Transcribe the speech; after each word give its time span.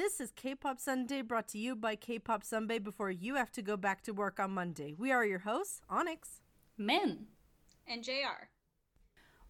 This 0.00 0.20
is 0.20 0.30
K-Pop 0.30 0.78
Sunday 0.78 1.22
brought 1.22 1.48
to 1.48 1.58
you 1.58 1.74
by 1.74 1.96
K-Pop 1.96 2.44
Sunday 2.44 2.78
before 2.78 3.10
you 3.10 3.34
have 3.34 3.50
to 3.50 3.62
go 3.62 3.76
back 3.76 4.00
to 4.02 4.12
work 4.12 4.38
on 4.38 4.52
Monday. 4.52 4.94
We 4.96 5.10
are 5.10 5.26
your 5.26 5.40
hosts, 5.40 5.80
Onyx, 5.90 6.40
Min, 6.78 7.26
and 7.84 8.04
JR. 8.04 8.46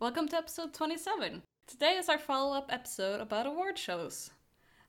Welcome 0.00 0.26
to 0.28 0.38
episode 0.38 0.72
27. 0.72 1.42
Today 1.66 1.96
is 1.98 2.08
our 2.08 2.16
follow-up 2.16 2.70
episode 2.72 3.20
about 3.20 3.46
award 3.46 3.76
shows. 3.76 4.30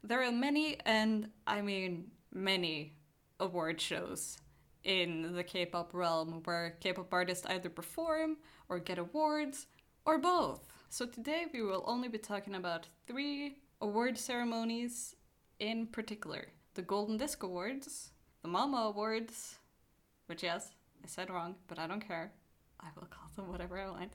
There 0.01 0.23
are 0.23 0.31
many, 0.31 0.77
and 0.85 1.27
I 1.45 1.59
mean 1.61 2.05
many, 2.33 2.93
award 3.41 3.81
shows 3.81 4.37
in 4.85 5.33
the 5.33 5.43
K-pop 5.43 5.93
realm 5.93 6.39
where 6.45 6.77
K-pop 6.79 7.13
artists 7.13 7.45
either 7.47 7.69
perform 7.69 8.37
or 8.69 8.79
get 8.79 8.97
awards 8.97 9.67
or 10.05 10.19
both. 10.19 10.61
So 10.89 11.05
today 11.05 11.47
we 11.51 11.61
will 11.61 11.83
only 11.85 12.07
be 12.07 12.17
talking 12.17 12.55
about 12.55 12.87
three 13.07 13.57
award 13.81 14.17
ceremonies 14.17 15.15
in 15.59 15.87
particular 15.87 16.47
the 16.75 16.81
Golden 16.81 17.17
Disc 17.17 17.43
Awards, 17.43 18.11
the 18.41 18.47
Mama 18.47 18.77
Awards, 18.77 19.59
which, 20.27 20.43
yes, 20.43 20.71
I 21.03 21.07
said 21.07 21.29
wrong, 21.29 21.55
but 21.67 21.79
I 21.79 21.87
don't 21.87 22.07
care. 22.07 22.31
I 22.79 22.87
will 22.95 23.07
call 23.07 23.29
them 23.35 23.51
whatever 23.51 23.77
I 23.77 23.89
want, 23.89 24.13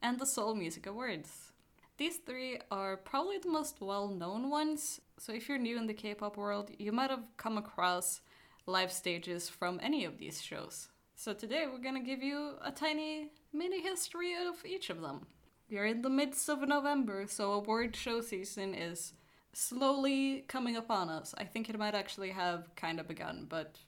and 0.00 0.18
the 0.18 0.24
Seoul 0.24 0.54
Music 0.54 0.86
Awards. 0.86 1.52
These 1.98 2.18
three 2.18 2.58
are 2.70 2.96
probably 2.96 3.38
the 3.38 3.50
most 3.50 3.80
well 3.80 4.08
known 4.08 4.48
ones, 4.48 5.00
so 5.18 5.32
if 5.32 5.48
you're 5.48 5.58
new 5.58 5.76
in 5.76 5.86
the 5.86 5.94
K 5.94 6.14
pop 6.14 6.36
world, 6.36 6.70
you 6.78 6.92
might 6.92 7.10
have 7.10 7.24
come 7.36 7.58
across 7.58 8.20
live 8.66 8.92
stages 8.92 9.48
from 9.48 9.80
any 9.82 10.04
of 10.04 10.18
these 10.18 10.40
shows. 10.40 10.88
So 11.16 11.34
today 11.34 11.66
we're 11.70 11.82
gonna 11.82 12.00
give 12.00 12.22
you 12.22 12.54
a 12.64 12.70
tiny 12.70 13.32
mini 13.52 13.82
history 13.82 14.34
of 14.34 14.64
each 14.64 14.88
of 14.88 15.00
them. 15.00 15.26
We 15.68 15.76
are 15.78 15.86
in 15.86 16.00
the 16.00 16.08
midst 16.08 16.48
of 16.48 16.66
November, 16.66 17.26
so 17.26 17.52
award 17.52 17.96
show 17.96 18.20
season 18.20 18.74
is 18.74 19.12
slowly 19.52 20.44
coming 20.48 20.76
upon 20.76 21.08
us. 21.08 21.34
I 21.36 21.44
think 21.44 21.68
it 21.68 21.78
might 21.78 21.94
actually 21.94 22.30
have 22.30 22.74
kind 22.76 23.00
of 23.00 23.08
begun, 23.08 23.46
but 23.48 23.78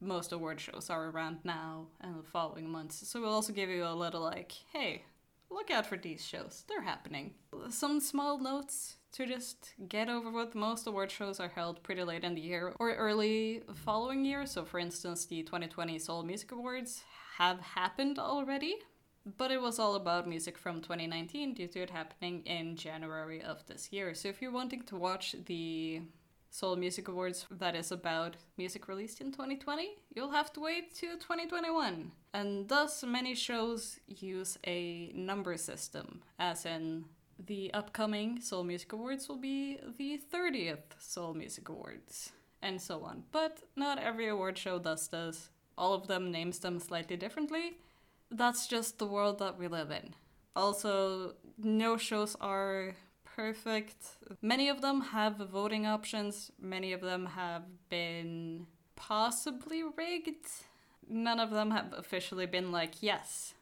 most 0.00 0.32
award 0.32 0.60
shows 0.60 0.90
are 0.90 1.10
around 1.10 1.38
now 1.44 1.86
and 2.00 2.18
the 2.18 2.28
following 2.28 2.68
months. 2.68 3.06
So 3.08 3.20
we'll 3.20 3.32
also 3.32 3.52
give 3.52 3.68
you 3.68 3.84
a 3.84 3.94
little 3.94 4.20
like, 4.20 4.52
hey, 4.72 5.04
look 5.50 5.70
out 5.70 5.86
for 5.86 5.96
these 5.96 6.24
shows. 6.24 6.64
They're 6.68 6.82
happening. 6.82 7.34
Some 7.68 8.00
small 8.00 8.38
notes 8.38 8.96
to 9.12 9.26
just 9.26 9.74
get 9.88 10.08
over 10.08 10.30
what 10.30 10.54
most 10.54 10.86
award 10.86 11.10
shows 11.10 11.40
are 11.40 11.48
held 11.48 11.82
pretty 11.82 12.04
late 12.04 12.24
in 12.24 12.34
the 12.34 12.40
year 12.40 12.74
or 12.78 12.94
early 12.94 13.62
following 13.74 14.24
year. 14.24 14.46
So 14.46 14.64
for 14.64 14.78
instance, 14.78 15.24
the 15.24 15.42
2020 15.42 15.98
Seoul 15.98 16.22
Music 16.22 16.52
Awards 16.52 17.02
have 17.38 17.60
happened 17.60 18.18
already 18.18 18.76
but 19.24 19.50
it 19.50 19.60
was 19.60 19.78
all 19.78 19.94
about 19.94 20.28
music 20.28 20.56
from 20.56 20.80
2019 20.80 21.54
due 21.54 21.68
to 21.68 21.80
it 21.80 21.90
happening 21.90 22.42
in 22.46 22.76
January 22.76 23.42
of 23.42 23.66
this 23.66 23.92
year. 23.92 24.14
So 24.14 24.28
if 24.28 24.40
you're 24.40 24.52
wanting 24.52 24.82
to 24.82 24.96
watch 24.96 25.34
the 25.46 26.02
Seoul 26.50 26.76
Music 26.76 27.06
Awards 27.06 27.46
that 27.50 27.76
is 27.76 27.92
about 27.92 28.36
music 28.56 28.88
released 28.88 29.20
in 29.20 29.30
2020, 29.30 29.90
you'll 30.14 30.32
have 30.32 30.52
to 30.54 30.60
wait 30.60 30.94
to 30.96 31.14
2021. 31.16 32.10
And 32.34 32.68
thus, 32.68 33.04
many 33.04 33.34
shows 33.34 34.00
use 34.08 34.58
a 34.66 35.12
number 35.14 35.56
system, 35.56 36.22
as 36.38 36.66
in 36.66 37.04
the 37.46 37.72
upcoming 37.72 38.40
Seoul 38.40 38.64
Music 38.64 38.92
Awards 38.92 39.28
will 39.28 39.38
be 39.38 39.78
the 39.96 40.20
30th 40.32 40.98
Seoul 40.98 41.34
Music 41.34 41.68
Awards, 41.68 42.32
and 42.62 42.80
so 42.80 43.04
on. 43.04 43.24
But 43.30 43.62
not 43.76 43.98
every 43.98 44.28
award 44.28 44.58
show 44.58 44.78
does 44.78 45.08
this. 45.08 45.50
All 45.78 45.94
of 45.94 46.08
them 46.08 46.32
names 46.32 46.58
them 46.58 46.80
slightly 46.80 47.16
differently 47.16 47.78
that's 48.30 48.66
just 48.66 48.98
the 48.98 49.06
world 49.06 49.38
that 49.38 49.58
we 49.58 49.68
live 49.68 49.90
in. 49.90 50.14
Also, 50.54 51.34
no 51.58 51.96
shows 51.96 52.36
are 52.40 52.94
perfect. 53.24 54.16
Many 54.42 54.68
of 54.68 54.82
them 54.82 55.00
have 55.00 55.36
voting 55.36 55.86
options, 55.86 56.50
many 56.60 56.92
of 56.92 57.00
them 57.00 57.26
have 57.26 57.62
been 57.88 58.66
possibly 58.96 59.82
rigged. 59.82 60.46
None 61.08 61.40
of 61.40 61.50
them 61.50 61.70
have 61.72 61.92
officially 61.96 62.46
been 62.46 62.70
like, 62.70 63.02
yes, 63.02 63.54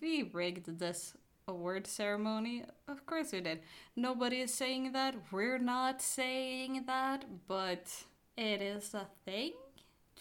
we 0.00 0.22
rigged 0.22 0.78
this 0.78 1.14
award 1.46 1.86
ceremony. 1.86 2.64
Of 2.86 3.04
course 3.04 3.32
we 3.32 3.40
did. 3.40 3.60
Nobody 3.96 4.40
is 4.40 4.54
saying 4.54 4.92
that. 4.92 5.14
We're 5.32 5.58
not 5.58 6.00
saying 6.00 6.84
that, 6.86 7.24
but 7.46 8.04
it 8.36 8.62
is 8.62 8.94
a 8.94 9.06
thing 9.24 9.52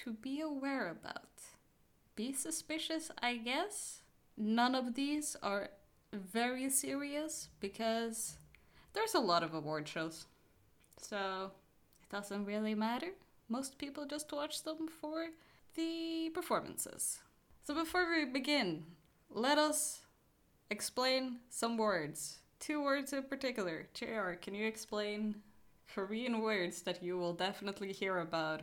to 0.03 0.13
be 0.13 0.41
aware 0.41 0.89
about 0.89 1.36
be 2.17 2.33
suspicious, 2.33 3.11
I 3.21 3.37
guess. 3.37 4.01
None 4.35 4.75
of 4.75 4.95
these 4.95 5.37
are 5.41 5.69
very 6.11 6.69
serious 6.69 7.49
because 7.59 8.37
there's 8.93 9.13
a 9.13 9.19
lot 9.19 9.43
of 9.43 9.53
award 9.53 9.87
shows. 9.87 10.25
So 10.99 11.51
it 12.01 12.09
doesn't 12.09 12.45
really 12.45 12.73
matter. 12.73 13.11
Most 13.47 13.77
people 13.77 14.05
just 14.05 14.31
watch 14.31 14.63
them 14.63 14.87
for 14.99 15.27
the 15.75 16.31
performances. 16.33 17.19
So 17.63 17.75
before 17.75 18.09
we 18.09 18.25
begin, 18.25 18.85
let 19.29 19.59
us 19.59 20.01
explain 20.71 21.37
some 21.49 21.77
words. 21.77 22.39
Two 22.59 22.83
words 22.83 23.13
in 23.13 23.23
particular. 23.23 23.87
JR, 23.93 24.31
can 24.41 24.55
you 24.55 24.65
explain 24.65 25.35
Korean 25.93 26.41
words 26.41 26.81
that 26.81 27.03
you 27.03 27.17
will 27.19 27.33
definitely 27.33 27.93
hear 27.93 28.17
about 28.17 28.61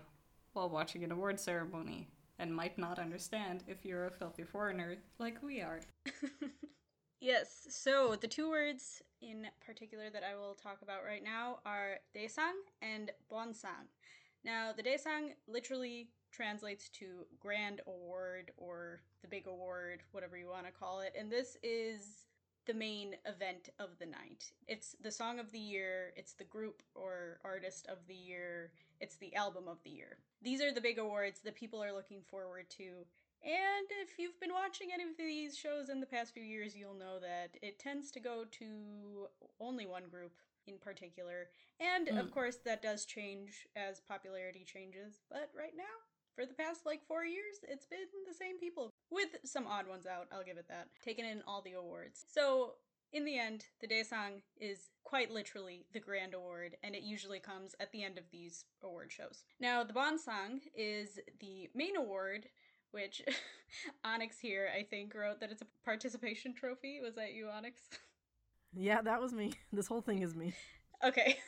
while 0.54 0.68
watching 0.68 1.04
an 1.04 1.12
award 1.12 1.38
ceremony? 1.38 2.08
And 2.38 2.54
might 2.54 2.78
not 2.78 2.98
understand 2.98 3.64
if 3.66 3.84
you're 3.84 4.06
a 4.06 4.10
filthy 4.10 4.42
foreigner 4.42 4.96
like 5.18 5.42
we 5.42 5.60
are. 5.60 5.80
yes, 7.20 7.66
so 7.70 8.16
the 8.20 8.28
two 8.28 8.50
words 8.50 9.02
in 9.22 9.46
particular 9.64 10.10
that 10.10 10.22
I 10.22 10.36
will 10.36 10.54
talk 10.54 10.82
about 10.82 11.04
right 11.04 11.22
now 11.22 11.58
are 11.64 11.98
daesang 12.14 12.58
and 12.82 13.10
bonsang. 13.32 13.88
Now, 14.44 14.72
the 14.76 14.82
daesang 14.82 15.30
literally 15.46 16.08
translates 16.32 16.88
to 16.90 17.24
grand 17.40 17.80
award 17.86 18.50
or 18.56 19.00
the 19.22 19.28
big 19.28 19.46
award, 19.46 20.02
whatever 20.12 20.36
you 20.36 20.48
want 20.48 20.66
to 20.66 20.72
call 20.72 21.00
it, 21.00 21.14
and 21.18 21.30
this 21.30 21.56
is 21.62 22.23
the 22.66 22.74
main 22.74 23.16
event 23.26 23.68
of 23.78 23.90
the 23.98 24.06
night. 24.06 24.52
It's 24.66 24.96
the 25.02 25.10
song 25.10 25.38
of 25.38 25.52
the 25.52 25.58
year, 25.58 26.12
it's 26.16 26.32
the 26.32 26.44
group 26.44 26.82
or 26.94 27.38
artist 27.44 27.86
of 27.86 27.98
the 28.06 28.14
year, 28.14 28.72
it's 29.00 29.16
the 29.16 29.34
album 29.34 29.64
of 29.68 29.78
the 29.84 29.90
year. 29.90 30.18
These 30.42 30.62
are 30.62 30.72
the 30.72 30.80
big 30.80 30.98
awards 30.98 31.40
that 31.40 31.54
people 31.54 31.82
are 31.82 31.92
looking 31.92 32.22
forward 32.22 32.70
to. 32.70 33.06
And 33.44 33.86
if 34.02 34.18
you've 34.18 34.40
been 34.40 34.54
watching 34.54 34.88
any 34.92 35.04
of 35.04 35.16
these 35.18 35.56
shows 35.56 35.90
in 35.90 36.00
the 36.00 36.06
past 36.06 36.32
few 36.32 36.42
years, 36.42 36.74
you'll 36.74 36.94
know 36.94 37.18
that 37.20 37.58
it 37.60 37.78
tends 37.78 38.10
to 38.12 38.20
go 38.20 38.44
to 38.52 39.28
only 39.60 39.84
one 39.84 40.08
group 40.10 40.32
in 40.66 40.78
particular. 40.78 41.48
And 41.78 42.08
mm. 42.08 42.18
of 42.18 42.26
hmm. 42.26 42.32
course, 42.32 42.56
that 42.64 42.82
does 42.82 43.04
change 43.04 43.66
as 43.76 44.00
popularity 44.00 44.64
changes. 44.64 45.20
But 45.30 45.50
right 45.54 45.76
now, 45.76 45.84
for 46.34 46.46
the 46.46 46.54
past 46.54 46.86
like 46.86 47.06
four 47.06 47.24
years, 47.24 47.60
it's 47.68 47.86
been 47.86 47.98
the 48.26 48.34
same 48.34 48.58
people, 48.58 48.90
with 49.14 49.36
some 49.44 49.66
odd 49.66 49.88
ones 49.88 50.06
out, 50.06 50.26
I'll 50.32 50.44
give 50.44 50.58
it 50.58 50.68
that, 50.68 50.88
taking 51.04 51.24
in 51.24 51.42
all 51.46 51.62
the 51.62 51.72
awards. 51.72 52.24
So, 52.32 52.74
in 53.12 53.24
the 53.24 53.38
end, 53.38 53.66
the 53.80 53.86
Daesang 53.86 54.42
is 54.60 54.90
quite 55.04 55.30
literally 55.30 55.86
the 55.92 56.00
grand 56.00 56.34
award, 56.34 56.76
and 56.82 56.94
it 56.94 57.02
usually 57.02 57.38
comes 57.38 57.74
at 57.78 57.92
the 57.92 58.02
end 58.02 58.18
of 58.18 58.24
these 58.32 58.64
award 58.82 59.12
shows. 59.12 59.44
Now, 59.60 59.84
the 59.84 59.92
Bonsang 59.92 60.60
is 60.74 61.20
the 61.40 61.70
main 61.74 61.96
award, 61.96 62.48
which 62.90 63.22
Onyx 64.04 64.40
here, 64.40 64.68
I 64.76 64.82
think, 64.82 65.14
wrote 65.14 65.40
that 65.40 65.52
it's 65.52 65.62
a 65.62 65.66
participation 65.84 66.54
trophy. 66.54 67.00
Was 67.02 67.14
that 67.14 67.34
you, 67.34 67.48
Onyx? 67.48 67.80
Yeah, 68.76 69.02
that 69.02 69.20
was 69.20 69.32
me. 69.32 69.52
This 69.72 69.86
whole 69.86 70.00
thing 70.00 70.22
is 70.22 70.34
me. 70.34 70.52
Okay. 71.06 71.38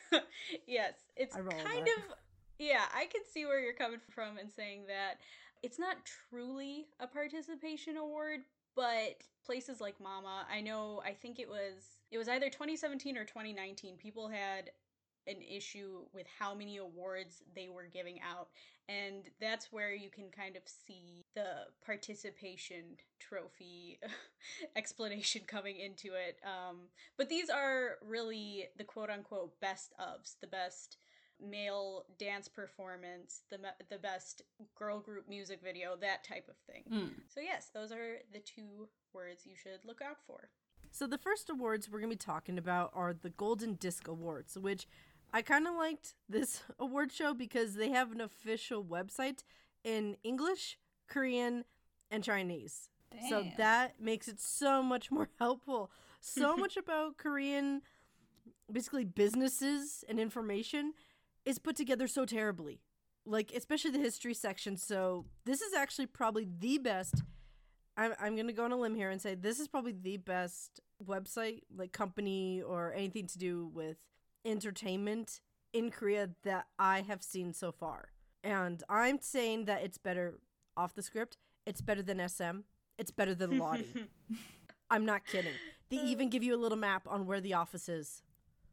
yes, 0.65 0.93
it's 1.17 1.35
kind 1.35 1.85
of 1.85 2.15
yeah, 2.59 2.85
I 2.95 3.05
can 3.05 3.21
see 3.31 3.45
where 3.45 3.59
you're 3.59 3.73
coming 3.73 3.99
from 4.09 4.37
and 4.37 4.51
saying 4.51 4.85
that 4.87 5.19
it's 5.63 5.79
not 5.79 5.97
truly 6.29 6.87
a 6.99 7.07
participation 7.07 7.97
award, 7.97 8.41
but 8.75 9.21
places 9.45 9.81
like 9.81 9.99
Mama, 9.99 10.45
I 10.51 10.61
know 10.61 11.01
I 11.05 11.11
think 11.11 11.39
it 11.39 11.49
was 11.49 12.01
it 12.11 12.17
was 12.17 12.29
either 12.29 12.49
2017 12.49 13.17
or 13.17 13.25
2019, 13.25 13.97
people 13.97 14.29
had 14.29 14.71
an 15.27 15.41
issue 15.41 15.99
with 16.13 16.25
how 16.39 16.55
many 16.55 16.77
awards 16.77 17.43
they 17.55 17.67
were 17.69 17.87
giving 17.91 18.19
out. 18.21 18.47
And 18.89 19.25
that's 19.41 19.71
where 19.71 19.93
you 19.93 20.09
can 20.09 20.29
kind 20.31 20.55
of 20.55 20.61
see 20.65 21.25
the 21.35 21.65
participation 21.85 22.95
trophy 23.19 23.99
explanation 24.77 25.41
coming 25.45 25.77
into 25.77 26.13
it. 26.15 26.39
Um, 26.45 26.87
but 27.17 27.27
these 27.27 27.49
are 27.49 27.97
really 28.01 28.69
the 28.77 28.85
quote 28.85 29.09
unquote 29.09 29.59
best 29.59 29.93
ofs, 29.99 30.35
the 30.39 30.47
best 30.47 30.97
male 31.41 32.05
dance 32.17 32.47
performance, 32.47 33.41
the 33.49 33.59
the 33.89 33.97
best 33.97 34.41
girl 34.75 34.99
group 34.99 35.29
music 35.29 35.59
video, 35.63 35.95
that 36.01 36.23
type 36.23 36.49
of 36.49 36.55
thing. 36.71 36.83
Mm. 36.91 37.11
So 37.27 37.39
yes, 37.41 37.69
those 37.73 37.91
are 37.91 38.17
the 38.33 38.39
two 38.39 38.87
words 39.13 39.45
you 39.45 39.55
should 39.55 39.85
look 39.85 40.01
out 40.01 40.17
for. 40.25 40.49
So 40.91 41.05
the 41.05 41.17
first 41.17 41.49
awards 41.49 41.89
we're 41.89 41.99
going 41.99 42.11
to 42.11 42.15
be 42.15 42.23
talking 42.25 42.57
about 42.57 42.91
are 42.93 43.13
the 43.13 43.29
Golden 43.29 43.73
Disc 43.75 44.07
Awards, 44.07 44.57
which 44.57 44.87
I 45.33 45.41
kind 45.41 45.67
of 45.67 45.75
liked 45.75 46.15
this 46.27 46.63
award 46.79 47.11
show 47.11 47.33
because 47.33 47.75
they 47.75 47.89
have 47.89 48.11
an 48.11 48.21
official 48.21 48.83
website 48.83 49.43
in 49.83 50.17
English, 50.23 50.77
Korean, 51.07 51.65
and 52.09 52.23
Chinese. 52.23 52.89
Damn. 53.11 53.29
So 53.29 53.45
that 53.57 54.01
makes 54.01 54.27
it 54.27 54.39
so 54.39 54.81
much 54.81 55.11
more 55.11 55.29
helpful. 55.39 55.91
So 56.21 56.55
much 56.57 56.77
about 56.77 57.17
Korean 57.17 57.81
basically 58.71 59.05
businesses 59.05 60.03
and 60.09 60.19
information 60.19 60.93
is 61.47 61.59
put 61.59 61.75
together 61.75 62.07
so 62.07 62.25
terribly. 62.25 62.81
Like, 63.25 63.51
especially 63.55 63.91
the 63.91 63.99
history 63.99 64.33
section. 64.33 64.77
So, 64.77 65.25
this 65.45 65.61
is 65.61 65.73
actually 65.73 66.07
probably 66.07 66.47
the 66.59 66.77
best. 66.77 67.23
I'm, 67.95 68.13
I'm 68.19 68.35
going 68.35 68.47
to 68.47 68.53
go 68.53 68.65
on 68.65 68.71
a 68.71 68.77
limb 68.77 68.95
here 68.95 69.09
and 69.09 69.21
say 69.21 69.35
this 69.35 69.59
is 69.59 69.67
probably 69.67 69.93
the 69.93 70.17
best 70.17 70.81
website, 71.05 71.61
like 71.75 71.91
company 71.91 72.61
or 72.61 72.93
anything 72.93 73.27
to 73.27 73.37
do 73.37 73.71
with 73.73 73.97
entertainment 74.45 75.41
in 75.73 75.89
Korea 75.89 76.29
that 76.43 76.67
I 76.77 77.01
have 77.01 77.23
seen 77.23 77.53
so 77.53 77.71
far. 77.71 78.09
And 78.43 78.83
I'm 78.87 79.19
saying 79.21 79.65
that 79.65 79.83
it's 79.83 79.97
better 79.97 80.39
off 80.75 80.93
the 80.93 81.01
script. 81.01 81.37
It's 81.65 81.81
better 81.81 82.01
than 82.01 82.27
SM. 82.27 82.59
It's 82.97 83.11
better 83.11 83.35
than 83.35 83.57
Lottie. 83.59 84.07
I'm 84.89 85.05
not 85.05 85.25
kidding. 85.25 85.53
They 85.89 85.97
even 85.97 86.29
give 86.29 86.43
you 86.43 86.55
a 86.55 86.57
little 86.57 86.77
map 86.77 87.07
on 87.09 87.25
where 87.25 87.41
the 87.41 87.53
office 87.53 87.89
is. 87.89 88.21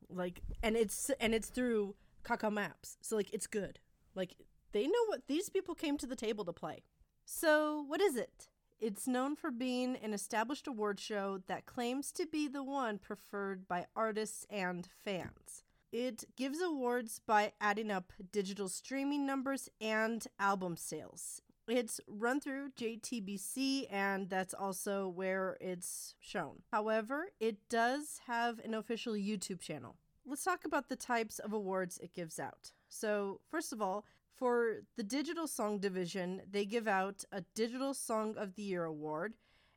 Like 0.09 0.41
and 0.63 0.77
it's 0.77 1.11
and 1.19 1.35
it's 1.35 1.49
through 1.49 1.95
Kakao 2.25 2.53
Maps. 2.53 2.97
So 3.01 3.17
like 3.17 3.33
it's 3.33 3.47
good. 3.47 3.79
Like 4.15 4.37
they 4.73 4.87
know 4.87 5.05
what 5.07 5.27
these 5.29 5.49
people 5.49 5.75
came 5.75 5.97
to 5.99 6.07
the 6.07 6.17
table 6.17 6.45
to 6.45 6.53
play. 6.53 6.83
So, 7.25 7.83
what 7.87 8.03
is 8.03 8.17
it? 8.17 8.49
It's 8.81 9.09
known 9.09 9.35
for 9.35 9.51
being 9.51 9.97
an 9.97 10.13
established 10.13 10.67
award 10.67 11.01
show 11.01 11.41
that 11.47 11.65
claims 11.65 12.13
to 12.13 12.27
be 12.27 12.49
the 12.49 12.63
one 12.63 12.99
preferred 12.99 13.67
by 13.67 13.87
artists 13.97 14.45
and 14.51 14.87
fans. 15.05 15.63
It 15.91 16.25
gives 16.37 16.61
awards 16.61 17.21
by 17.25 17.53
adding 17.61 17.91
up 17.91 18.13
digital 18.33 18.69
streaming 18.69 19.25
numbers 19.25 19.69
and 19.81 20.27
album 20.39 20.77
sales. 20.77 21.41
It's 21.67 22.01
run 22.07 22.41
through 22.41 22.73
JTBC, 22.73 23.87
and 23.91 24.29
that's 24.29 24.53
also 24.53 25.09
where 25.09 25.57
it's 25.61 26.15
shown. 26.21 26.63
However, 26.71 27.29
it 27.41 27.69
does 27.71 28.21
have 28.27 28.59
an 28.59 28.75
official 28.75 29.15
YouTube 29.15 29.61
channel. 29.61 29.97
Let's 30.27 30.45
talk 30.45 30.65
about 30.65 30.89
the 30.89 30.97
types 30.97 31.39
of 31.39 31.53
awards 31.53 31.99
it 31.99 32.15
gives 32.15 32.39
out. 32.39 32.73
So, 32.89 33.41
first 33.51 33.73
of 33.75 33.83
all, 33.83 34.07
for 34.35 34.77
the 34.97 35.03
Digital 35.03 35.47
Song 35.47 35.79
Division, 35.79 36.41
they 36.51 36.65
give 36.65 36.89
out 36.89 37.25
a 37.31 37.43
Digital 37.55 37.93
Song 37.93 38.35
of 38.39 38.55
the 38.55 38.63
Year 38.63 38.85
award, 38.85 39.35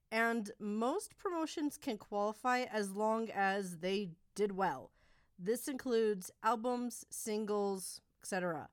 and 0.10 0.52
most 0.58 1.18
promotions 1.18 1.78
can 1.78 1.98
qualify 1.98 2.62
as 2.62 2.92
long 2.92 3.30
as 3.30 3.80
they 3.80 4.12
did 4.36 4.56
well. 4.56 4.92
This 5.38 5.68
includes 5.68 6.32
albums, 6.42 7.06
singles, 7.10 8.00
etc. 8.22 8.70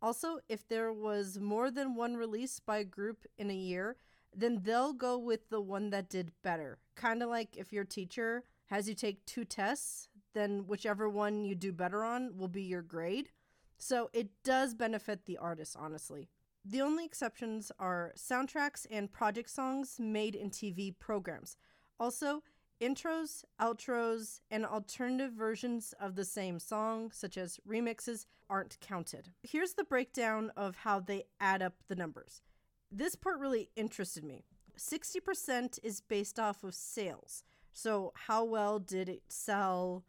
Also, 0.00 0.38
if 0.48 0.68
there 0.68 0.92
was 0.92 1.40
more 1.40 1.70
than 1.70 1.96
one 1.96 2.16
release 2.16 2.60
by 2.60 2.78
a 2.78 2.84
group 2.84 3.26
in 3.36 3.50
a 3.50 3.54
year, 3.54 3.96
then 4.34 4.60
they'll 4.62 4.92
go 4.92 5.18
with 5.18 5.48
the 5.50 5.60
one 5.60 5.90
that 5.90 6.08
did 6.08 6.30
better. 6.42 6.78
Kind 6.94 7.22
of 7.24 7.28
like 7.28 7.56
if 7.56 7.72
your 7.72 7.84
teacher 7.84 8.44
has 8.66 8.88
you 8.88 8.94
take 8.94 9.24
two 9.24 9.44
tests, 9.44 10.08
then 10.38 10.66
whichever 10.66 11.08
one 11.08 11.44
you 11.44 11.54
do 11.54 11.72
better 11.72 12.04
on 12.04 12.36
will 12.36 12.48
be 12.48 12.62
your 12.62 12.82
grade. 12.82 13.30
So 13.76 14.10
it 14.12 14.28
does 14.44 14.74
benefit 14.74 15.24
the 15.24 15.38
artist, 15.38 15.76
honestly. 15.78 16.28
The 16.64 16.80
only 16.80 17.04
exceptions 17.04 17.72
are 17.78 18.12
soundtracks 18.16 18.86
and 18.90 19.10
project 19.10 19.50
songs 19.50 19.96
made 19.98 20.34
in 20.34 20.50
TV 20.50 20.94
programs. 20.98 21.56
Also, 21.98 22.42
intros, 22.80 23.44
outros, 23.60 24.40
and 24.50 24.66
alternative 24.66 25.32
versions 25.32 25.94
of 26.00 26.14
the 26.14 26.24
same 26.24 26.58
song, 26.58 27.10
such 27.12 27.36
as 27.36 27.60
remixes, 27.66 28.26
aren't 28.50 28.78
counted. 28.80 29.30
Here's 29.42 29.74
the 29.74 29.84
breakdown 29.84 30.50
of 30.56 30.76
how 30.76 31.00
they 31.00 31.24
add 31.40 31.62
up 31.62 31.74
the 31.88 31.96
numbers. 31.96 32.42
This 32.90 33.14
part 33.14 33.38
really 33.38 33.70
interested 33.76 34.24
me. 34.24 34.44
60% 34.78 35.78
is 35.82 36.00
based 36.00 36.38
off 36.38 36.64
of 36.64 36.74
sales. 36.74 37.42
So, 37.72 38.12
how 38.14 38.44
well 38.44 38.78
did 38.78 39.08
it 39.08 39.22
sell? 39.28 40.04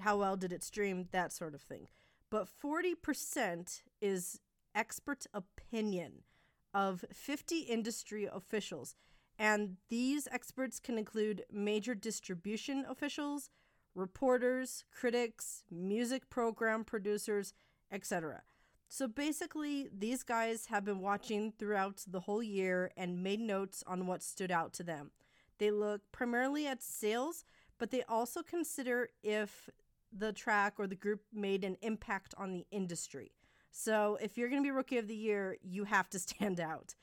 How 0.00 0.18
well 0.18 0.36
did 0.36 0.52
it 0.52 0.62
stream? 0.62 1.08
That 1.12 1.32
sort 1.32 1.54
of 1.54 1.62
thing. 1.62 1.88
But 2.30 2.46
40% 2.46 3.82
is 4.00 4.40
expert 4.74 5.26
opinion 5.34 6.22
of 6.72 7.04
50 7.12 7.60
industry 7.60 8.28
officials. 8.30 8.94
And 9.38 9.76
these 9.88 10.28
experts 10.30 10.78
can 10.78 10.98
include 10.98 11.44
major 11.50 11.94
distribution 11.94 12.84
officials, 12.88 13.50
reporters, 13.94 14.84
critics, 14.92 15.64
music 15.70 16.28
program 16.30 16.84
producers, 16.84 17.54
etc. 17.90 18.42
So 18.88 19.08
basically, 19.08 19.88
these 19.96 20.22
guys 20.22 20.66
have 20.66 20.84
been 20.84 21.00
watching 21.00 21.52
throughout 21.58 22.04
the 22.06 22.20
whole 22.20 22.42
year 22.42 22.90
and 22.96 23.22
made 23.22 23.40
notes 23.40 23.82
on 23.86 24.06
what 24.06 24.22
stood 24.22 24.50
out 24.50 24.72
to 24.74 24.82
them. 24.82 25.10
They 25.58 25.70
look 25.70 26.02
primarily 26.12 26.66
at 26.66 26.82
sales, 26.82 27.44
but 27.78 27.90
they 27.90 28.02
also 28.08 28.42
consider 28.42 29.08
if 29.22 29.70
the 30.16 30.32
track 30.32 30.74
or 30.78 30.86
the 30.86 30.94
group 30.94 31.22
made 31.32 31.64
an 31.64 31.76
impact 31.82 32.34
on 32.36 32.52
the 32.52 32.66
industry. 32.70 33.32
So 33.70 34.18
if 34.20 34.36
you're 34.36 34.48
going 34.48 34.62
to 34.62 34.66
be 34.66 34.70
rookie 34.70 34.98
of 34.98 35.08
the 35.08 35.16
year, 35.16 35.56
you 35.62 35.84
have 35.84 36.08
to 36.10 36.18
stand 36.18 36.60
out. 36.60 36.94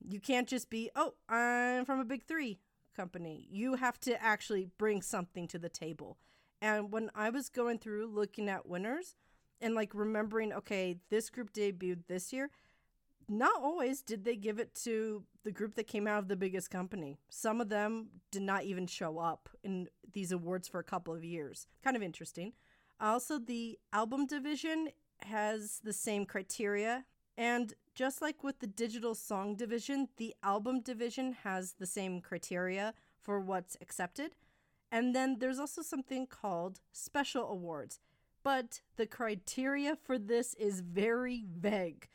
You 0.00 0.20
can't 0.20 0.48
just 0.48 0.70
be, 0.70 0.90
oh, 0.96 1.14
I'm 1.28 1.84
from 1.84 2.00
a 2.00 2.04
big 2.04 2.24
three 2.24 2.60
company. 2.96 3.46
You 3.50 3.74
have 3.74 3.98
to 4.00 4.20
actually 4.22 4.68
bring 4.78 5.02
something 5.02 5.46
to 5.48 5.58
the 5.58 5.68
table. 5.68 6.18
And 6.60 6.92
when 6.92 7.10
I 7.14 7.30
was 7.30 7.48
going 7.48 7.78
through 7.78 8.06
looking 8.06 8.48
at 8.48 8.68
winners 8.68 9.16
and 9.60 9.74
like 9.74 9.94
remembering, 9.94 10.52
okay, 10.52 10.98
this 11.10 11.30
group 11.30 11.52
debuted 11.52 12.06
this 12.06 12.32
year, 12.32 12.50
not 13.28 13.62
always 13.62 14.02
did 14.02 14.24
they 14.24 14.36
give 14.36 14.58
it 14.58 14.74
to 14.84 15.24
the 15.44 15.52
group 15.52 15.74
that 15.74 15.86
came 15.86 16.06
out 16.06 16.18
of 16.18 16.28
the 16.28 16.36
biggest 16.36 16.70
company. 16.70 17.18
Some 17.28 17.60
of 17.60 17.68
them 17.68 18.08
did 18.30 18.42
not 18.42 18.64
even 18.64 18.86
show 18.86 19.18
up 19.18 19.48
in 19.62 19.88
these 20.12 20.32
awards 20.32 20.68
for 20.68 20.78
a 20.78 20.84
couple 20.84 21.14
of 21.14 21.24
years. 21.24 21.66
Kind 21.82 21.96
of 21.96 22.02
interesting. 22.02 22.52
Also, 23.00 23.38
the 23.38 23.78
album 23.92 24.26
division 24.26 24.88
has 25.22 25.80
the 25.82 25.92
same 25.92 26.24
criteria. 26.24 27.04
And 27.36 27.74
just 27.94 28.22
like 28.22 28.44
with 28.44 28.60
the 28.60 28.66
digital 28.66 29.14
song 29.14 29.56
division, 29.56 30.08
the 30.16 30.34
album 30.42 30.80
division 30.80 31.32
has 31.44 31.74
the 31.78 31.86
same 31.86 32.20
criteria 32.20 32.94
for 33.20 33.40
what's 33.40 33.76
accepted. 33.80 34.36
And 34.90 35.14
then 35.14 35.38
there's 35.38 35.58
also 35.58 35.82
something 35.82 36.26
called 36.26 36.80
special 36.92 37.48
awards. 37.48 37.98
But 38.42 38.80
the 38.96 39.06
criteria 39.06 39.96
for 39.96 40.18
this 40.18 40.54
is 40.54 40.80
very 40.80 41.44
vague. 41.48 42.08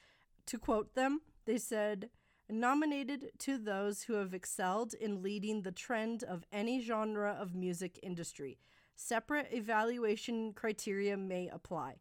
To 0.47 0.57
quote 0.57 0.95
them, 0.95 1.21
they 1.45 1.57
said, 1.57 2.09
nominated 2.49 3.31
to 3.39 3.57
those 3.57 4.03
who 4.03 4.13
have 4.13 4.33
excelled 4.33 4.93
in 4.93 5.21
leading 5.21 5.61
the 5.61 5.71
trend 5.71 6.23
of 6.23 6.45
any 6.53 6.79
genre 6.81 7.37
of 7.39 7.53
music 7.53 7.99
industry. 8.01 8.57
Separate 8.95 9.49
evaluation 9.51 10.53
criteria 10.53 11.17
may 11.17 11.49
apply. 11.49 11.95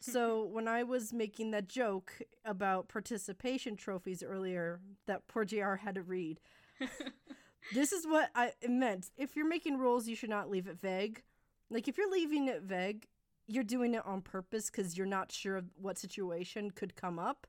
So 0.00 0.44
when 0.52 0.68
I 0.68 0.84
was 0.84 1.12
making 1.12 1.50
that 1.50 1.68
joke 1.68 2.22
about 2.44 2.88
participation 2.88 3.76
trophies 3.76 4.22
earlier 4.22 4.80
that 5.06 5.26
poor 5.26 5.44
JR 5.44 5.74
had 5.74 5.96
to 5.96 6.02
read, 6.02 6.40
this 7.74 7.90
is 7.90 8.06
what 8.06 8.30
I 8.36 8.52
meant. 8.68 9.10
If 9.16 9.34
you're 9.34 9.48
making 9.48 9.78
rules, 9.78 10.06
you 10.06 10.14
should 10.14 10.30
not 10.30 10.48
leave 10.48 10.68
it 10.68 10.80
vague. 10.80 11.22
Like 11.68 11.88
if 11.88 11.98
you're 11.98 12.10
leaving 12.10 12.46
it 12.46 12.62
vague, 12.62 13.08
you're 13.48 13.64
doing 13.64 13.94
it 13.94 14.06
on 14.06 14.22
purpose 14.22 14.70
because 14.70 14.96
you're 14.96 15.06
not 15.08 15.32
sure 15.32 15.62
what 15.74 15.98
situation 15.98 16.70
could 16.70 16.94
come 16.94 17.18
up 17.18 17.48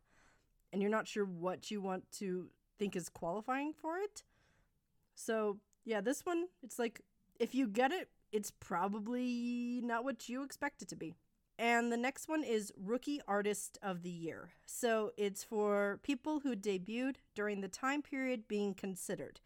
and 0.71 0.81
you're 0.81 0.91
not 0.91 1.07
sure 1.07 1.25
what 1.25 1.71
you 1.71 1.81
want 1.81 2.09
to 2.13 2.49
think 2.77 2.95
is 2.95 3.09
qualifying 3.09 3.73
for 3.73 3.97
it. 3.97 4.23
So, 5.15 5.57
yeah, 5.85 6.01
this 6.01 6.25
one, 6.25 6.45
it's 6.63 6.79
like 6.79 7.01
if 7.39 7.53
you 7.53 7.67
get 7.67 7.91
it, 7.91 8.09
it's 8.31 8.51
probably 8.51 9.81
not 9.83 10.03
what 10.03 10.29
you 10.29 10.43
expect 10.43 10.81
it 10.81 10.87
to 10.89 10.95
be. 10.95 11.15
And 11.59 11.91
the 11.91 11.97
next 11.97 12.27
one 12.27 12.43
is 12.43 12.73
Rookie 12.75 13.21
Artist 13.27 13.77
of 13.83 14.01
the 14.01 14.09
Year. 14.09 14.49
So 14.65 15.11
it's 15.17 15.43
for 15.43 15.99
people 16.01 16.39
who 16.39 16.55
debuted 16.55 17.17
during 17.35 17.61
the 17.61 17.67
time 17.67 18.01
period 18.01 18.47
being 18.47 18.73
considered. 18.73 19.41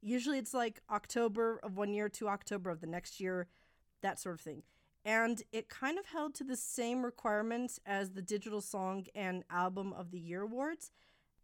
Usually 0.00 0.38
it's 0.38 0.54
like 0.54 0.80
October 0.90 1.60
of 1.62 1.76
one 1.76 1.92
year 1.92 2.08
to 2.10 2.28
October 2.28 2.70
of 2.70 2.80
the 2.80 2.86
next 2.86 3.20
year, 3.20 3.48
that 4.00 4.18
sort 4.18 4.36
of 4.36 4.40
thing 4.40 4.62
and 5.08 5.42
it 5.52 5.70
kind 5.70 5.98
of 5.98 6.04
held 6.04 6.34
to 6.34 6.44
the 6.44 6.54
same 6.54 7.02
requirements 7.02 7.80
as 7.86 8.10
the 8.10 8.20
Digital 8.20 8.60
Song 8.60 9.06
and 9.14 9.42
Album 9.48 9.94
of 9.94 10.10
the 10.10 10.18
Year 10.18 10.42
awards, 10.42 10.90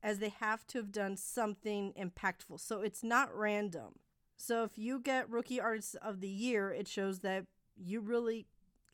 as 0.02 0.18
they 0.18 0.28
have 0.28 0.66
to 0.66 0.76
have 0.76 0.92
done 0.92 1.16
something 1.16 1.94
impactful. 1.98 2.60
So 2.60 2.82
it's 2.82 3.02
not 3.02 3.34
random. 3.34 3.94
So 4.36 4.64
if 4.64 4.76
you 4.76 5.00
get 5.00 5.30
Rookie 5.30 5.62
Artist 5.62 5.96
of 6.02 6.20
the 6.20 6.28
Year, 6.28 6.72
it 6.72 6.86
shows 6.86 7.20
that 7.20 7.46
you 7.74 8.00
really 8.00 8.44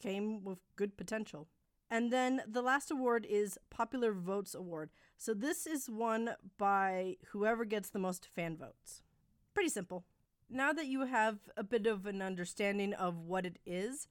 came 0.01 0.45
with 0.45 0.61
good 0.77 0.97
potential. 0.97 1.49
And 1.91 2.13
then 2.13 2.43
the 2.47 2.63
last 2.63 2.93
award 2.93 3.27
is 3.29 3.59
Popular 3.71 4.13
Votes 4.13 4.55
Award. 4.55 4.91
So 5.17 5.35
this 5.35 5.67
is 5.67 5.91
won 5.91 6.37
by 6.59 7.17
whoever 7.33 7.65
gets 7.65 7.91
the 7.91 7.99
most 7.99 8.25
fan 8.25 8.57
votes. 8.57 9.03
Pretty 9.53 9.71
simple. 9.71 10.05
Now 10.49 10.73
that 10.73 10.87
you 10.87 11.07
have 11.07 11.39
a 11.57 11.65
bit 11.65 11.89
of 11.89 12.07
an 12.07 12.23
understanding 12.23 12.95
of 12.95 13.19
what 13.19 13.45
it 13.45 13.59
is, 13.67 14.07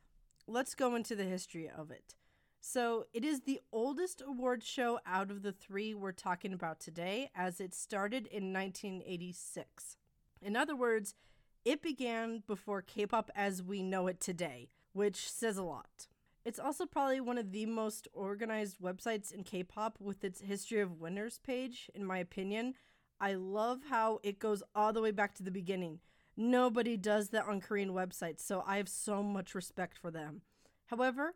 let's 0.50 0.75
go 0.75 0.96
into 0.96 1.15
the 1.15 1.24
history 1.24 1.70
of 1.70 1.91
it. 1.91 2.15
So, 2.62 3.06
it 3.13 3.24
is 3.24 3.41
the 3.41 3.62
oldest 3.72 4.22
award 4.25 4.63
show 4.63 5.00
out 5.06 5.32
of 5.32 5.44
the 5.44 5.53
three 5.53 5.94
we're 5.94 6.12
talking 6.12 6.51
about 6.51 6.82
today, 6.82 7.29
as 7.34 7.62
it 7.62 7.74
started 7.74 8.27
in 8.27 8.51
1986. 8.51 9.96
In 10.41 10.58
other 10.58 10.75
words, 10.75 11.15
it 11.63 11.82
began 11.82 12.44
before 12.48 12.82
K 12.82 13.06
pop 13.06 13.32
as 13.34 13.63
we 13.63 13.82
know 13.82 14.08
it 14.08 14.20
today, 14.20 14.70
which 14.91 15.29
says 15.29 15.58
a 15.58 15.63
lot. 15.63 16.08
It's 16.44 16.60
also 16.60 16.86
probably 16.86 17.22
one 17.22 17.38
of 17.38 17.51
the 17.51 17.65
most 17.65 18.08
organized 18.12 18.79
websites 18.79 19.32
in 19.32 19.44
K 19.44 19.63
pop 19.63 19.98
with 20.00 20.24
its 20.24 20.41
history 20.41 20.82
of 20.82 21.00
winners 21.00 21.39
page, 21.39 21.89
in 21.94 22.03
my 22.03 22.18
opinion. 22.18 22.74
I 23.22 23.36
love 23.36 23.82
how 23.89 24.20
it 24.24 24.39
goes 24.39 24.63
all 24.74 24.91
the 24.91 25.01
way 25.01 25.12
back 25.12 25.36
to 25.36 25.44
the 25.44 25.51
beginning. 25.51 26.00
Nobody 26.41 26.96
does 26.96 27.31
that 27.31 27.48
on 27.48 27.60
Korean 27.60 27.89
websites, 27.89 28.39
so 28.39 28.63
I 28.65 28.77
have 28.77 28.88
so 28.88 29.22
much 29.22 29.53
respect 29.53 29.98
for 29.98 30.10
them. 30.10 30.39
However, 30.86 31.34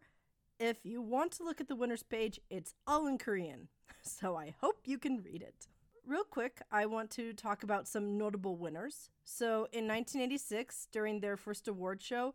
if 0.61 0.77
you 0.85 1.01
want 1.01 1.33
to 1.33 1.43
look 1.43 1.59
at 1.59 1.67
the 1.67 1.75
winners 1.75 2.03
page, 2.03 2.39
it's 2.49 2.73
all 2.87 3.05
in 3.07 3.17
Korean, 3.17 3.67
so 4.01 4.37
I 4.37 4.55
hope 4.61 4.83
you 4.85 4.97
can 4.97 5.21
read 5.21 5.41
it. 5.41 5.67
Real 6.07 6.23
quick, 6.23 6.61
I 6.71 6.85
want 6.85 7.09
to 7.11 7.33
talk 7.33 7.63
about 7.63 7.85
some 7.85 8.17
notable 8.17 8.55
winners. 8.55 9.09
So, 9.25 9.67
in 9.73 9.89
1986, 9.89 10.87
during 10.93 11.19
their 11.19 11.35
first 11.35 11.67
award 11.67 12.01
show, 12.01 12.33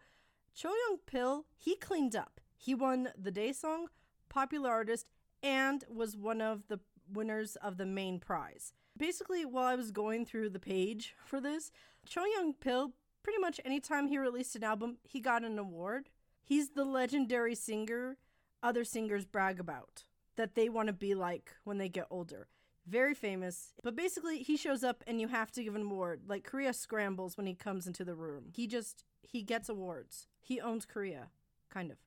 Cho 0.55 0.69
Young 0.69 0.99
Pil, 1.07 1.47
he 1.57 1.75
cleaned 1.75 2.15
up. 2.15 2.39
He 2.55 2.75
won 2.75 3.09
the 3.17 3.33
Daesang, 3.33 3.87
Popular 4.29 4.69
Artist, 4.69 5.07
and 5.43 5.85
was 5.89 6.19
one 6.19 6.43
of 6.43 6.69
the 6.69 6.81
winners 7.11 7.57
of 7.57 7.79
the 7.79 7.87
main 7.87 8.21
prize. 8.21 8.75
Basically, 8.95 9.45
while 9.45 9.65
I 9.65 9.77
was 9.77 9.91
going 9.91 10.27
through 10.27 10.51
the 10.51 10.59
page 10.59 11.15
for 11.25 11.41
this, 11.41 11.71
Cho 12.09 12.25
Young 12.25 12.55
Pil, 12.55 12.93
pretty 13.23 13.39
much 13.39 13.61
anytime 13.65 14.09
he 14.09 14.19
released 14.19 14.57
an 14.57 14.65
album, 14.65 14.99
he 15.03 15.21
got 15.21 15.45
an 15.45 15.59
award. 15.59 16.09
He's 16.43 16.71
the 16.71 16.85
legendary 16.85 17.55
singer 17.55 18.17
other 18.63 18.85
singers 18.85 19.25
brag 19.25 19.61
about 19.61 20.05
that 20.37 20.55
they 20.55 20.69
want 20.69 20.89
to 20.89 20.93
be 20.93 21.15
like 21.15 21.55
when 21.65 21.79
they 21.79 21.89
get 21.89 22.07
older. 22.11 22.49
Very 22.87 23.15
famous, 23.15 23.75
but 23.83 23.95
basically 23.95 24.39
he 24.39 24.57
shows 24.57 24.83
up 24.83 25.05
and 25.07 25.21
you 25.21 25.29
have 25.29 25.53
to 25.53 25.63
give 25.63 25.77
an 25.77 25.83
award. 25.83 26.23
Like 26.27 26.45
Korea 26.45 26.73
scrambles 26.73 27.37
when 27.37 27.47
he 27.47 27.55
comes 27.55 27.87
into 27.87 28.05
the 28.05 28.15
room. 28.15 28.47
He 28.53 28.67
just 28.67 29.05
he 29.21 29.43
gets 29.43 29.69
awards. 29.69 30.27
He 30.41 30.61
owns 30.61 30.87
Korea, 30.87 31.29
kind 31.71 31.91
of 31.91 31.99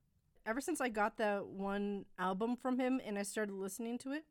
ever 0.46 0.62
since 0.62 0.82
I 0.82 0.90
got 0.90 1.18
that 1.18 1.48
one 1.48 2.06
album 2.18 2.56
from 2.56 2.80
him 2.80 3.02
and 3.06 3.18
I 3.18 3.24
started 3.24 3.54
listening 3.54 3.98
to 4.00 4.12
it, 4.12 4.26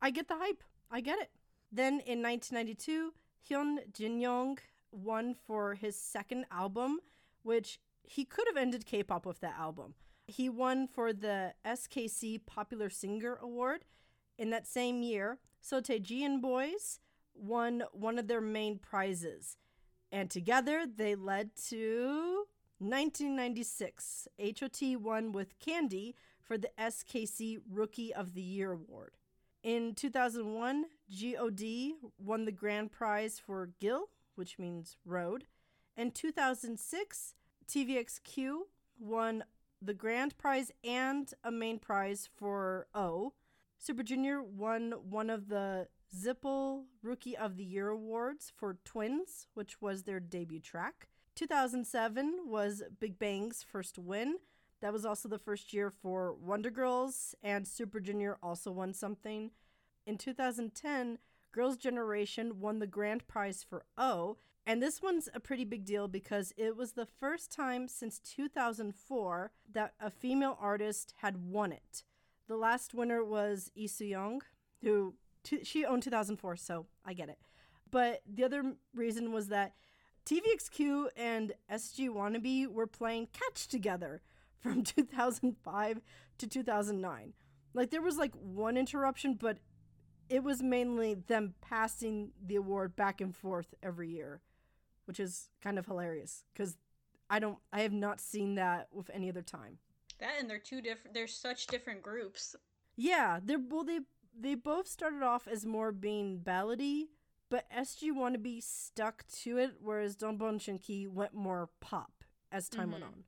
I 0.00 0.10
get 0.10 0.28
the 0.28 0.36
hype. 0.38 0.62
I 0.90 1.00
get 1.00 1.18
it. 1.18 1.30
Then 1.72 2.00
in 2.06 2.22
1992, 2.22 3.12
Hyun 3.50 3.92
Jin 3.92 4.20
Young 4.20 4.58
won 4.96 5.34
for 5.34 5.74
his 5.74 5.98
second 5.98 6.46
album, 6.50 7.00
which 7.42 7.78
he 8.02 8.24
could 8.24 8.46
have 8.48 8.56
ended 8.56 8.86
K 8.86 9.02
pop 9.02 9.26
with 9.26 9.40
that 9.40 9.56
album. 9.58 9.94
He 10.26 10.48
won 10.48 10.88
for 10.88 11.12
the 11.12 11.54
SKC 11.64 12.44
Popular 12.46 12.90
Singer 12.90 13.38
Award. 13.40 13.84
In 14.38 14.50
that 14.50 14.66
same 14.66 15.02
year, 15.02 15.38
Seo 15.62 16.40
Boys 16.40 17.00
won 17.34 17.84
one 17.92 18.18
of 18.18 18.26
their 18.26 18.40
main 18.40 18.78
prizes. 18.78 19.56
And 20.10 20.30
together 20.30 20.86
they 20.86 21.14
led 21.14 21.50
to 21.68 22.46
1996, 22.78 24.28
HOT 24.38 25.00
won 25.00 25.32
with 25.32 25.58
Candy 25.58 26.14
for 26.42 26.58
the 26.58 26.70
SKC 26.78 27.58
Rookie 27.70 28.14
of 28.14 28.34
the 28.34 28.42
Year 28.42 28.72
award. 28.72 29.16
In 29.62 29.94
2001, 29.94 30.84
GOD 31.10 31.64
won 32.18 32.44
the 32.44 32.52
grand 32.52 32.92
prize 32.92 33.40
for 33.44 33.70
Gil, 33.80 34.10
which 34.36 34.58
means 34.58 34.96
road. 35.04 35.44
In 35.96 36.10
2006, 36.10 37.34
TVXQ 37.66 38.58
won 38.98 39.44
the 39.82 39.94
grand 39.94 40.38
prize 40.38 40.70
and 40.84 41.32
a 41.44 41.50
main 41.50 41.78
prize 41.78 42.28
for 42.36 42.86
O. 42.94 43.32
Super 43.78 44.02
Junior 44.02 44.42
won 44.42 44.92
one 45.08 45.30
of 45.30 45.48
the 45.48 45.88
ZIPL 46.14 46.84
Rookie 47.02 47.36
of 47.36 47.56
the 47.56 47.64
Year 47.64 47.88
awards 47.88 48.52
for 48.56 48.78
Twins, 48.84 49.46
which 49.54 49.80
was 49.82 50.02
their 50.02 50.20
debut 50.20 50.60
track. 50.60 51.08
2007 51.34 52.40
was 52.46 52.82
Big 52.98 53.18
Bang's 53.18 53.62
first 53.62 53.98
win. 53.98 54.36
That 54.80 54.92
was 54.92 55.04
also 55.04 55.28
the 55.28 55.38
first 55.38 55.72
year 55.72 55.90
for 55.90 56.32
Wonder 56.32 56.70
Girls, 56.70 57.34
and 57.42 57.66
Super 57.66 58.00
Junior 58.00 58.38
also 58.42 58.70
won 58.70 58.92
something. 58.92 59.50
In 60.06 60.16
2010, 60.16 61.18
Girls' 61.56 61.78
Generation 61.78 62.60
won 62.60 62.80
the 62.80 62.86
grand 62.86 63.26
prize 63.28 63.64
for 63.66 63.86
O, 63.96 64.36
and 64.66 64.82
this 64.82 65.00
one's 65.00 65.30
a 65.32 65.40
pretty 65.40 65.64
big 65.64 65.86
deal 65.86 66.06
because 66.06 66.52
it 66.58 66.76
was 66.76 66.92
the 66.92 67.06
first 67.06 67.50
time 67.50 67.88
since 67.88 68.18
2004 68.18 69.52
that 69.72 69.94
a 69.98 70.10
female 70.10 70.58
artist 70.60 71.14
had 71.22 71.38
won 71.38 71.72
it. 71.72 72.04
The 72.46 72.58
last 72.58 72.92
winner 72.92 73.24
was 73.24 73.72
Lee 73.74 73.86
Soo-young, 73.86 74.42
who 74.82 75.14
t- 75.42 75.64
she 75.64 75.86
owned 75.86 76.02
2004, 76.02 76.56
so 76.56 76.88
I 77.06 77.14
get 77.14 77.30
it. 77.30 77.38
But 77.90 78.20
the 78.30 78.44
other 78.44 78.74
reason 78.94 79.32
was 79.32 79.48
that 79.48 79.72
TVXQ 80.26 81.06
and 81.16 81.54
SG 81.72 82.10
Wannabe 82.10 82.66
were 82.66 82.86
playing 82.86 83.28
catch 83.32 83.66
together 83.66 84.20
from 84.60 84.82
2005 84.84 86.02
to 86.36 86.46
2009. 86.46 87.32
Like 87.72 87.88
there 87.88 88.02
was 88.02 88.18
like 88.18 88.34
one 88.34 88.76
interruption, 88.76 89.38
but 89.40 89.56
it 90.28 90.42
was 90.42 90.62
mainly 90.62 91.14
them 91.14 91.54
passing 91.60 92.32
the 92.44 92.56
award 92.56 92.96
back 92.96 93.20
and 93.20 93.34
forth 93.34 93.74
every 93.82 94.10
year, 94.10 94.42
which 95.04 95.20
is 95.20 95.50
kind 95.62 95.78
of 95.78 95.86
hilarious 95.86 96.44
because 96.52 96.76
I 97.28 97.38
don't, 97.38 97.58
I 97.72 97.80
have 97.80 97.92
not 97.92 98.20
seen 98.20 98.54
that 98.56 98.88
with 98.92 99.10
any 99.12 99.28
other 99.28 99.42
time. 99.42 99.78
That 100.18 100.34
and 100.40 100.48
they're 100.48 100.58
two 100.58 100.80
different. 100.80 101.14
They're 101.14 101.26
such 101.26 101.66
different 101.66 102.02
groups. 102.02 102.56
Yeah, 102.96 103.38
they're 103.42 103.58
well. 103.58 103.84
They 103.84 104.00
they 104.38 104.54
both 104.54 104.88
started 104.88 105.22
off 105.22 105.46
as 105.46 105.66
more 105.66 105.92
being 105.92 106.40
ballady, 106.42 107.08
but 107.50 107.70
SG 107.70 108.12
Wannabe 108.12 108.62
stuck 108.62 109.26
to 109.42 109.58
it, 109.58 109.74
whereas 109.80 110.16
Dong 110.16 110.38
Bang 110.38 110.58
Shin 110.58 110.78
Ki 110.78 111.06
went 111.06 111.34
more 111.34 111.68
pop 111.80 112.24
as 112.50 112.68
time 112.68 112.84
mm-hmm. 112.84 112.92
went 112.92 113.04
on. 113.04 113.24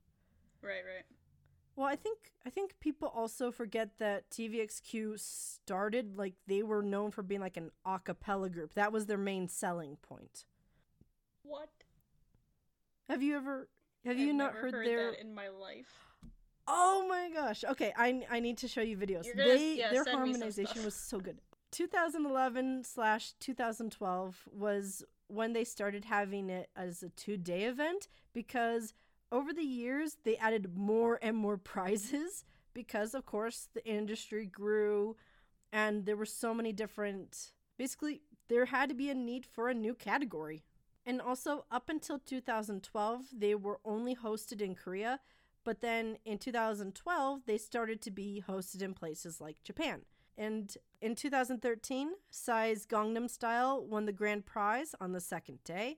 Right, 0.61 0.83
right. 0.83 1.05
Well, 1.79 1.87
I 1.87 1.95
think 1.95 2.33
I 2.45 2.49
think 2.49 2.77
people 2.81 3.07
also 3.07 3.51
forget 3.51 3.99
that 3.99 4.29
TVXQ 4.31 5.17
started 5.17 6.17
like 6.17 6.33
they 6.45 6.61
were 6.61 6.83
known 6.83 7.09
for 7.09 7.23
being 7.23 7.39
like 7.39 7.55
an 7.55 7.71
a 7.85 7.99
cappella 7.99 8.49
group. 8.49 8.73
That 8.73 8.91
was 8.91 9.05
their 9.05 9.17
main 9.17 9.47
selling 9.47 9.95
point. 10.01 10.43
What? 11.41 11.69
Have 13.07 13.23
you 13.23 13.37
ever 13.37 13.69
have 14.03 14.17
I've 14.17 14.19
you 14.19 14.33
not 14.33 14.55
heard, 14.55 14.73
heard 14.73 14.87
their 14.87 15.11
in 15.11 15.33
my 15.33 15.47
life? 15.47 16.17
Oh 16.67 17.05
my 17.07 17.29
gosh. 17.33 17.63
Okay, 17.63 17.93
I 17.95 18.25
I 18.29 18.41
need 18.41 18.57
to 18.57 18.67
show 18.67 18.81
you 18.81 18.97
videos. 18.97 19.23
Gonna, 19.33 19.47
they 19.47 19.75
yeah, 19.75 19.89
their 19.89 20.03
harmonization 20.03 20.83
was 20.83 20.95
so 20.95 21.21
good. 21.21 21.39
2011 21.71 22.83
slash 22.83 23.31
2012 23.39 24.49
was 24.51 25.05
when 25.27 25.53
they 25.53 25.63
started 25.63 26.03
having 26.03 26.49
it 26.49 26.69
as 26.75 27.03
a 27.03 27.09
two 27.09 27.37
day 27.37 27.63
event 27.63 28.09
because 28.33 28.93
over 29.31 29.53
the 29.53 29.63
years 29.63 30.17
they 30.23 30.37
added 30.37 30.75
more 30.75 31.19
and 31.21 31.35
more 31.35 31.57
prizes 31.57 32.43
because 32.73 33.13
of 33.13 33.25
course 33.25 33.67
the 33.73 33.85
industry 33.85 34.45
grew 34.45 35.15
and 35.71 36.05
there 36.05 36.17
were 36.17 36.25
so 36.25 36.53
many 36.53 36.71
different 36.71 37.51
basically 37.77 38.21
there 38.47 38.65
had 38.65 38.89
to 38.89 38.95
be 38.95 39.09
a 39.09 39.15
need 39.15 39.45
for 39.45 39.69
a 39.69 39.73
new 39.73 39.93
category 39.93 40.63
and 41.05 41.21
also 41.21 41.65
up 41.71 41.89
until 41.89 42.19
2012 42.19 43.25
they 43.37 43.55
were 43.55 43.79
only 43.85 44.15
hosted 44.15 44.61
in 44.61 44.75
korea 44.75 45.19
but 45.63 45.81
then 45.81 46.17
in 46.25 46.37
2012 46.37 47.41
they 47.45 47.57
started 47.57 48.01
to 48.01 48.11
be 48.11 48.43
hosted 48.47 48.81
in 48.81 48.93
places 48.93 49.39
like 49.39 49.61
japan 49.63 50.01
and 50.39 50.77
in 51.01 51.15
2013, 51.15 52.11
Psy's 52.31 52.85
Gangnam 52.85 53.29
Style 53.29 53.85
won 53.85 54.05
the 54.05 54.13
grand 54.13 54.45
prize 54.45 54.95
on 55.01 55.11
the 55.11 55.19
second 55.19 55.61
day. 55.65 55.97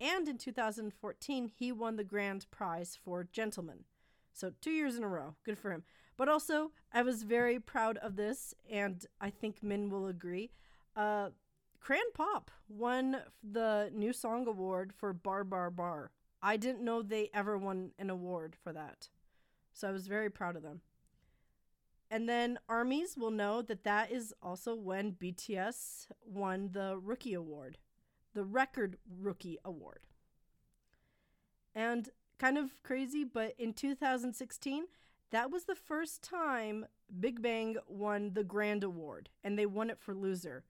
And 0.00 0.26
in 0.28 0.38
2014, 0.38 1.50
he 1.54 1.72
won 1.72 1.96
the 1.96 2.04
grand 2.04 2.46
prize 2.50 2.98
for 3.02 3.28
Gentleman. 3.30 3.84
So, 4.32 4.52
two 4.60 4.70
years 4.70 4.96
in 4.96 5.04
a 5.04 5.08
row. 5.08 5.34
Good 5.44 5.58
for 5.58 5.70
him. 5.70 5.84
But 6.16 6.28
also, 6.28 6.72
I 6.92 7.02
was 7.02 7.22
very 7.22 7.58
proud 7.58 7.98
of 7.98 8.16
this, 8.16 8.54
and 8.70 9.04
I 9.20 9.30
think 9.30 9.62
Min 9.62 9.90
will 9.90 10.06
agree. 10.06 10.50
Uh, 10.96 11.30
Crayon 11.80 12.12
Pop 12.14 12.50
won 12.68 13.18
the 13.42 13.90
New 13.92 14.12
Song 14.12 14.46
Award 14.46 14.92
for 14.94 15.12
Bar 15.12 15.44
Bar 15.44 15.70
Bar. 15.70 16.12
I 16.42 16.56
didn't 16.56 16.84
know 16.84 17.02
they 17.02 17.28
ever 17.34 17.58
won 17.58 17.90
an 17.98 18.08
award 18.08 18.56
for 18.62 18.72
that. 18.72 19.08
So, 19.74 19.88
I 19.88 19.92
was 19.92 20.06
very 20.06 20.30
proud 20.30 20.56
of 20.56 20.62
them. 20.62 20.80
And 22.10 22.28
then 22.28 22.58
armies 22.68 23.16
will 23.16 23.30
know 23.30 23.62
that 23.62 23.84
that 23.84 24.10
is 24.10 24.34
also 24.42 24.74
when 24.74 25.12
BTS 25.12 26.06
won 26.26 26.70
the 26.72 26.98
Rookie 27.00 27.34
Award, 27.34 27.78
the 28.34 28.44
Record 28.44 28.96
Rookie 29.20 29.58
Award. 29.64 30.00
And 31.74 32.08
kind 32.38 32.58
of 32.58 32.82
crazy, 32.82 33.24
but 33.24 33.54
in 33.58 33.72
2016, 33.72 34.84
that 35.30 35.50
was 35.50 35.64
the 35.64 35.74
first 35.74 36.22
time 36.22 36.86
Big 37.18 37.42
Bang 37.42 37.76
won 37.86 38.32
the 38.34 38.44
Grand 38.44 38.82
Award, 38.82 39.28
and 39.44 39.58
they 39.58 39.66
won 39.66 39.90
it 39.90 40.00
for 40.00 40.14
Loser. 40.14 40.64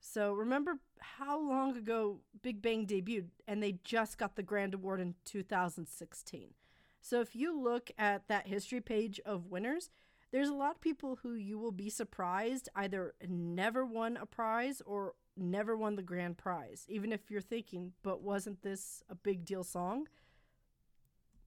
So 0.00 0.32
remember 0.32 0.78
how 0.98 1.40
long 1.40 1.76
ago 1.76 2.20
Big 2.42 2.62
Bang 2.62 2.86
debuted, 2.86 3.28
and 3.46 3.62
they 3.62 3.78
just 3.84 4.18
got 4.18 4.36
the 4.36 4.42
Grand 4.42 4.74
Award 4.74 5.00
in 5.00 5.14
2016. 5.24 6.54
So 7.00 7.20
if 7.20 7.36
you 7.36 7.58
look 7.58 7.90
at 7.98 8.28
that 8.28 8.46
history 8.46 8.80
page 8.80 9.20
of 9.24 9.46
winners, 9.46 9.90
there's 10.32 10.48
a 10.48 10.54
lot 10.54 10.76
of 10.76 10.80
people 10.80 11.18
who 11.22 11.34
you 11.34 11.58
will 11.58 11.72
be 11.72 11.90
surprised 11.90 12.68
either 12.74 13.14
never 13.26 13.84
won 13.84 14.16
a 14.16 14.26
prize 14.26 14.80
or 14.86 15.14
never 15.36 15.76
won 15.76 15.96
the 15.96 16.02
grand 16.02 16.38
prize, 16.38 16.86
even 16.88 17.12
if 17.12 17.30
you're 17.30 17.40
thinking, 17.40 17.92
but 18.02 18.22
wasn't 18.22 18.62
this 18.62 19.02
a 19.08 19.14
big 19.14 19.44
deal 19.44 19.64
song? 19.64 20.08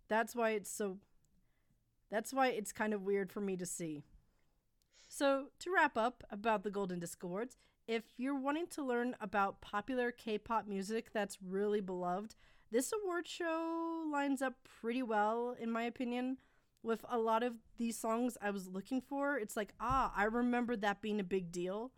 That's 0.08 0.36
why 0.36 0.52
it's 0.52 0.70
so 0.72 0.98
That's 2.10 2.34
why 2.34 2.48
it's 2.50 2.72
kind 2.72 2.94
of 2.94 3.02
weird 3.04 3.32
for 3.32 3.42
me 3.42 3.58
to 3.58 3.66
see. 3.66 4.04
So, 5.08 5.48
to 5.60 5.72
wrap 5.72 5.98
up 5.98 6.24
about 6.30 6.64
the 6.64 6.72
Golden 6.72 7.00
Disc 7.00 7.22
Awards, 7.24 7.58
if 7.88 8.04
you're 8.18 8.40
wanting 8.40 8.68
to 8.68 8.84
learn 8.84 9.16
about 9.20 9.62
popular 9.62 10.12
K 10.12 10.38
pop 10.38 10.68
music 10.68 11.12
that's 11.14 11.38
really 11.42 11.82
beloved, 11.82 12.36
this 12.72 12.92
award 12.94 13.28
show 13.28 14.04
lines 14.12 14.42
up 14.42 14.56
pretty 14.82 15.04
well, 15.04 15.56
in 15.60 15.72
my 15.72 15.84
opinion. 15.84 16.38
With 16.84 17.06
a 17.10 17.18
lot 17.18 17.44
of 17.44 17.54
these 17.78 17.98
songs 17.98 18.38
I 18.42 18.50
was 18.52 18.68
looking 18.68 19.00
for, 19.02 19.38
it's 19.38 19.56
like, 19.56 19.74
ah, 19.80 20.12
I 20.16 20.26
remember 20.26 20.76
that 20.76 21.02
being 21.02 21.20
a 21.20 21.24
big 21.24 21.52
deal. 21.52 21.92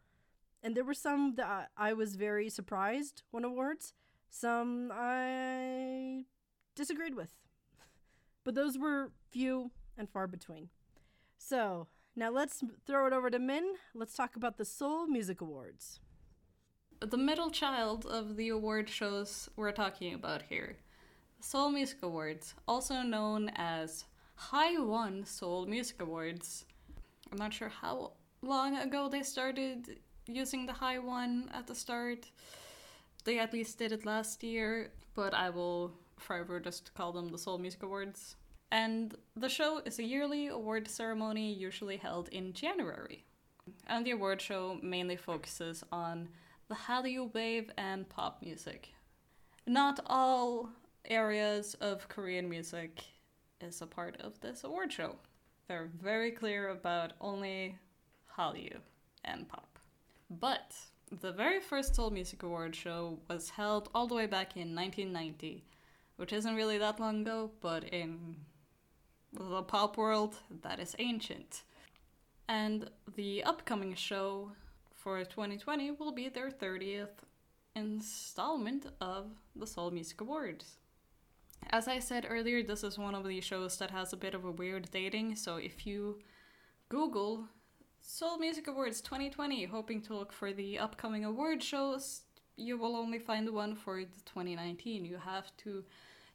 And 0.65 0.75
there 0.75 0.83
were 0.83 0.95
some 0.95 1.35
that 1.35 1.69
I 1.77 1.93
was 1.93 2.15
very 2.15 2.49
surprised 2.49 3.21
won 3.31 3.43
awards, 3.45 3.93
some 4.31 4.91
I 4.91 6.23
disagreed 6.73 7.13
with. 7.13 7.35
But 8.43 8.55
those 8.55 8.75
were 8.75 9.11
few 9.29 9.69
and 9.95 10.09
far 10.09 10.25
between. 10.25 10.69
So, 11.37 11.87
now 12.15 12.31
let's 12.31 12.63
throw 12.87 13.05
it 13.05 13.13
over 13.13 13.29
to 13.29 13.37
Min. 13.37 13.75
Let's 13.93 14.15
talk 14.15 14.35
about 14.35 14.57
the 14.57 14.65
Seoul 14.65 15.05
Music 15.05 15.39
Awards. 15.39 15.99
The 16.99 17.17
middle 17.17 17.51
child 17.51 18.07
of 18.07 18.35
the 18.35 18.49
award 18.49 18.89
shows 18.89 19.47
we're 19.55 19.71
talking 19.71 20.15
about 20.15 20.41
here. 20.49 20.77
Seoul 21.41 21.69
Music 21.69 22.01
Awards, 22.01 22.55
also 22.67 23.03
known 23.03 23.51
as 23.55 24.05
High 24.33 24.79
One 24.79 25.25
Seoul 25.25 25.67
Music 25.67 26.01
Awards. 26.01 26.65
I'm 27.31 27.37
not 27.37 27.53
sure 27.53 27.69
how 27.69 28.13
long 28.41 28.77
ago 28.77 29.09
they 29.09 29.21
started 29.21 29.99
using 30.27 30.65
the 30.65 30.73
high 30.73 30.99
one 30.99 31.49
at 31.53 31.67
the 31.67 31.75
start. 31.75 32.29
They 33.23 33.39
at 33.39 33.53
least 33.53 33.79
did 33.79 33.91
it 33.91 34.05
last 34.05 34.43
year, 34.43 34.91
but 35.13 35.33
I 35.33 35.49
will 35.49 35.93
forever 36.17 36.59
just 36.59 36.93
call 36.93 37.11
them 37.11 37.29
the 37.29 37.37
Seoul 37.37 37.57
Music 37.57 37.83
Awards. 37.83 38.35
And 38.71 39.15
the 39.35 39.49
show 39.49 39.81
is 39.85 39.99
a 39.99 40.03
yearly 40.03 40.47
award 40.47 40.87
ceremony 40.87 41.53
usually 41.53 41.97
held 41.97 42.29
in 42.29 42.53
January. 42.53 43.23
And 43.87 44.05
the 44.05 44.11
award 44.11 44.41
show 44.41 44.77
mainly 44.81 45.15
focuses 45.15 45.83
on 45.91 46.29
the 46.67 46.75
Hallyu 46.75 47.33
wave 47.33 47.71
and 47.77 48.07
pop 48.09 48.41
music. 48.41 48.89
Not 49.67 49.99
all 50.05 50.69
areas 51.05 51.75
of 51.75 52.07
Korean 52.07 52.49
music 52.49 53.03
is 53.61 53.81
a 53.81 53.87
part 53.87 54.19
of 54.21 54.39
this 54.41 54.63
award 54.63 54.91
show. 54.91 55.15
They're 55.67 55.89
very 56.01 56.31
clear 56.31 56.69
about 56.69 57.13
only 57.21 57.77
Hallyu 58.37 58.77
and 59.23 59.47
pop. 59.47 59.74
But 60.29 60.75
the 61.11 61.31
very 61.31 61.59
first 61.59 61.95
Seoul 61.95 62.09
Music 62.09 62.43
Award 62.43 62.75
show 62.75 63.19
was 63.29 63.49
held 63.49 63.89
all 63.93 64.07
the 64.07 64.15
way 64.15 64.25
back 64.25 64.55
in 64.55 64.75
1990, 64.75 65.63
which 66.17 66.33
isn't 66.33 66.55
really 66.55 66.77
that 66.77 66.99
long 66.99 67.21
ago, 67.21 67.51
but 67.61 67.83
in 67.85 68.37
the 69.33 69.61
pop 69.63 69.97
world, 69.97 70.37
that 70.63 70.79
is 70.79 70.95
ancient. 70.99 71.63
And 72.47 72.89
the 73.15 73.43
upcoming 73.43 73.95
show 73.95 74.51
for 74.93 75.23
2020 75.23 75.91
will 75.91 76.11
be 76.11 76.29
their 76.29 76.49
30th 76.49 77.23
installment 77.75 78.87
of 79.01 79.27
the 79.55 79.67
Seoul 79.67 79.91
Music 79.91 80.21
Awards. 80.21 80.77
As 81.69 81.87
I 81.87 81.99
said 81.99 82.25
earlier, 82.29 82.63
this 82.63 82.83
is 82.83 82.97
one 82.97 83.15
of 83.15 83.27
the 83.27 83.41
shows 83.41 83.77
that 83.77 83.91
has 83.91 84.13
a 84.13 84.17
bit 84.17 84.33
of 84.33 84.45
a 84.45 84.51
weird 84.51 84.89
dating, 84.91 85.35
so 85.35 85.57
if 85.57 85.85
you 85.85 86.19
Google 86.89 87.47
Seoul 88.07 88.37
Music 88.37 88.67
Awards 88.67 89.01
2020, 89.01 89.65
hoping 89.65 89.99
to 90.03 90.13
look 90.13 90.31
for 90.31 90.53
the 90.53 90.77
upcoming 90.77 91.25
award 91.25 91.61
shows, 91.61 92.21
you 92.55 92.77
will 92.77 92.95
only 92.95 93.17
find 93.17 93.49
one 93.49 93.75
for 93.75 93.99
the 93.99 94.21
2019. 94.25 95.03
You 95.03 95.17
have 95.17 95.51
to 95.57 95.83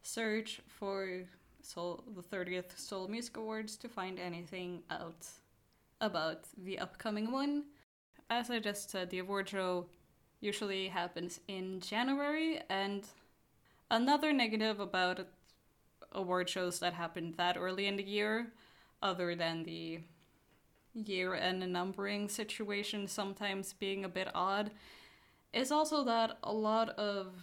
search 0.03 0.61
for 0.67 1.23
Seoul, 1.63 2.03
the 2.15 2.23
30th 2.23 2.77
Seoul 2.77 3.07
Music 3.07 3.37
Awards 3.37 3.77
to 3.79 3.89
find 3.89 4.19
anything 4.19 4.83
out 4.91 5.27
about 6.01 6.49
the 6.59 6.81
upcoming 6.81 7.31
one. 7.31 7.67
As 8.29 8.51
I 8.51 8.59
just 8.59 8.91
said, 8.91 9.09
the 9.09 9.21
award 9.21 9.49
show 9.49 9.87
usually 10.41 10.89
happens 10.89 11.39
in 11.47 11.81
January, 11.81 12.61
and 12.69 13.07
another 13.93 14.33
negative 14.33 14.81
about 14.81 15.21
award 16.13 16.49
shows 16.49 16.81
that 16.81 16.95
happen 16.95 17.33
that 17.37 17.57
early 17.57 17.87
in 17.87 17.97
the 17.97 18.03
year, 18.03 18.49
other 19.01 19.37
than 19.37 19.63
the 19.63 20.01
year 20.95 21.35
end 21.35 21.71
numbering 21.73 22.29
situation 22.29 23.07
sometimes 23.07 23.73
being 23.73 24.05
a 24.05 24.09
bit 24.09 24.29
odd, 24.35 24.71
is 25.53 25.73
also 25.73 26.05
that 26.05 26.39
a 26.43 26.53
lot 26.53 26.91
of 26.91 27.35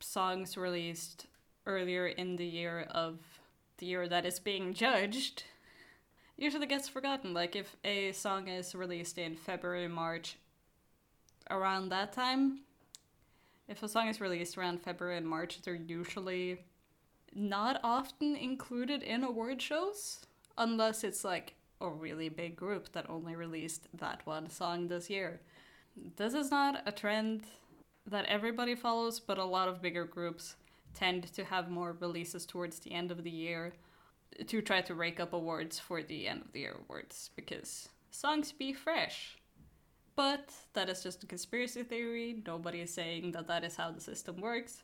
songs 0.00 0.56
released 0.56 1.26
earlier 1.66 2.06
in 2.06 2.36
the 2.36 2.46
year 2.46 2.86
of 2.90 3.18
the 3.78 3.86
year 3.86 4.08
that 4.08 4.26
is 4.26 4.38
being 4.38 4.74
judged 4.74 5.44
usually 6.36 6.66
gets 6.66 6.88
forgotten. 6.88 7.32
Like 7.32 7.56
if 7.56 7.76
a 7.84 8.12
song 8.12 8.48
is 8.48 8.74
released 8.74 9.18
in 9.18 9.36
February, 9.36 9.88
March, 9.88 10.36
around 11.50 11.88
that 11.90 12.12
time, 12.12 12.60
if 13.68 13.82
a 13.82 13.88
song 13.88 14.08
is 14.08 14.20
released 14.20 14.58
around 14.58 14.82
February 14.82 15.16
and 15.16 15.28
March, 15.28 15.62
they're 15.62 15.74
usually 15.74 16.60
not 17.34 17.80
often 17.82 18.36
included 18.36 19.02
in 19.02 19.24
award 19.24 19.60
shows 19.60 20.20
unless 20.56 21.02
it's 21.02 21.24
like 21.24 21.54
a 21.80 21.88
really 21.88 22.28
big 22.28 22.56
group 22.56 22.92
that 22.92 23.08
only 23.08 23.36
released 23.36 23.88
that 23.94 24.26
one 24.26 24.48
song 24.48 24.88
this 24.88 25.10
year. 25.10 25.40
This 26.16 26.34
is 26.34 26.50
not 26.50 26.82
a 26.86 26.92
trend 26.92 27.44
that 28.06 28.26
everybody 28.26 28.74
follows, 28.74 29.20
but 29.20 29.38
a 29.38 29.44
lot 29.44 29.68
of 29.68 29.82
bigger 29.82 30.04
groups 30.04 30.56
tend 30.94 31.24
to 31.34 31.44
have 31.44 31.70
more 31.70 31.96
releases 32.00 32.46
towards 32.46 32.78
the 32.78 32.92
end 32.92 33.10
of 33.10 33.24
the 33.24 33.30
year 33.30 33.72
to 34.46 34.62
try 34.62 34.80
to 34.80 34.94
rake 34.94 35.20
up 35.20 35.32
awards 35.32 35.78
for 35.78 36.02
the 36.02 36.26
end 36.26 36.42
of 36.42 36.52
the 36.52 36.60
year 36.60 36.76
awards 36.88 37.30
because 37.36 37.88
songs 38.10 38.52
be 38.52 38.72
fresh. 38.72 39.36
But 40.16 40.52
that 40.74 40.88
is 40.88 41.02
just 41.02 41.24
a 41.24 41.26
conspiracy 41.26 41.82
theory. 41.82 42.42
Nobody 42.46 42.80
is 42.80 42.94
saying 42.94 43.32
that 43.32 43.48
that 43.48 43.64
is 43.64 43.76
how 43.76 43.90
the 43.90 44.00
system 44.00 44.40
works. 44.40 44.82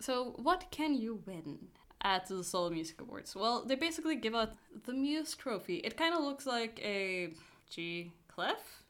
So, 0.00 0.34
what 0.36 0.70
can 0.70 0.94
you 0.94 1.22
win 1.26 1.58
at 2.02 2.26
the 2.26 2.42
Seoul 2.42 2.70
Music 2.70 3.00
Awards? 3.00 3.34
Well, 3.36 3.64
they 3.64 3.74
basically 3.74 4.16
give 4.16 4.34
out 4.34 4.52
the 4.86 4.92
Muse 4.92 5.34
Trophy. 5.34 5.76
It 5.76 5.96
kind 5.96 6.14
of 6.14 6.22
looks 6.22 6.46
like 6.46 6.80
a 6.82 7.32
G 7.70 8.12
Clef. 8.28 8.82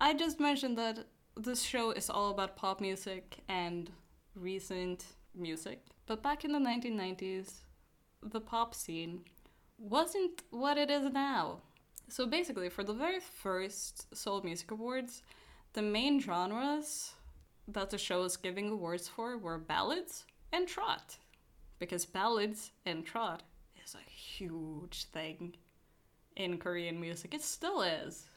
I 0.00 0.14
just 0.14 0.40
mentioned 0.40 0.76
that 0.78 1.06
this 1.36 1.62
show 1.62 1.90
is 1.90 2.10
all 2.10 2.30
about 2.30 2.56
pop 2.56 2.80
music 2.80 3.38
and 3.48 3.90
recent 4.34 5.04
music. 5.34 5.82
But 6.06 6.22
back 6.22 6.44
in 6.44 6.52
the 6.52 6.58
1990s, 6.58 7.60
the 8.22 8.40
pop 8.40 8.74
scene 8.74 9.20
wasn't 9.78 10.42
what 10.50 10.78
it 10.78 10.90
is 10.90 11.12
now. 11.12 11.60
So 12.08 12.26
basically, 12.26 12.68
for 12.68 12.84
the 12.84 12.94
very 12.94 13.20
first 13.20 14.14
Seoul 14.14 14.42
Music 14.42 14.70
Awards, 14.70 15.22
the 15.72 15.82
main 15.82 16.20
genres 16.20 17.14
that 17.68 17.90
the 17.90 17.98
show 17.98 18.22
was 18.22 18.36
giving 18.36 18.70
awards 18.70 19.08
for 19.08 19.36
were 19.36 19.58
ballads 19.58 20.24
and 20.52 20.68
trot. 20.68 21.16
Because 21.78 22.06
ballads 22.06 22.72
and 22.84 23.04
trot 23.04 23.42
is 23.84 23.94
a 23.94 24.10
huge 24.10 25.04
thing 25.06 25.54
in 26.36 26.58
Korean 26.58 27.00
music. 27.00 27.34
It 27.34 27.42
still 27.42 27.82
is. 27.82 28.28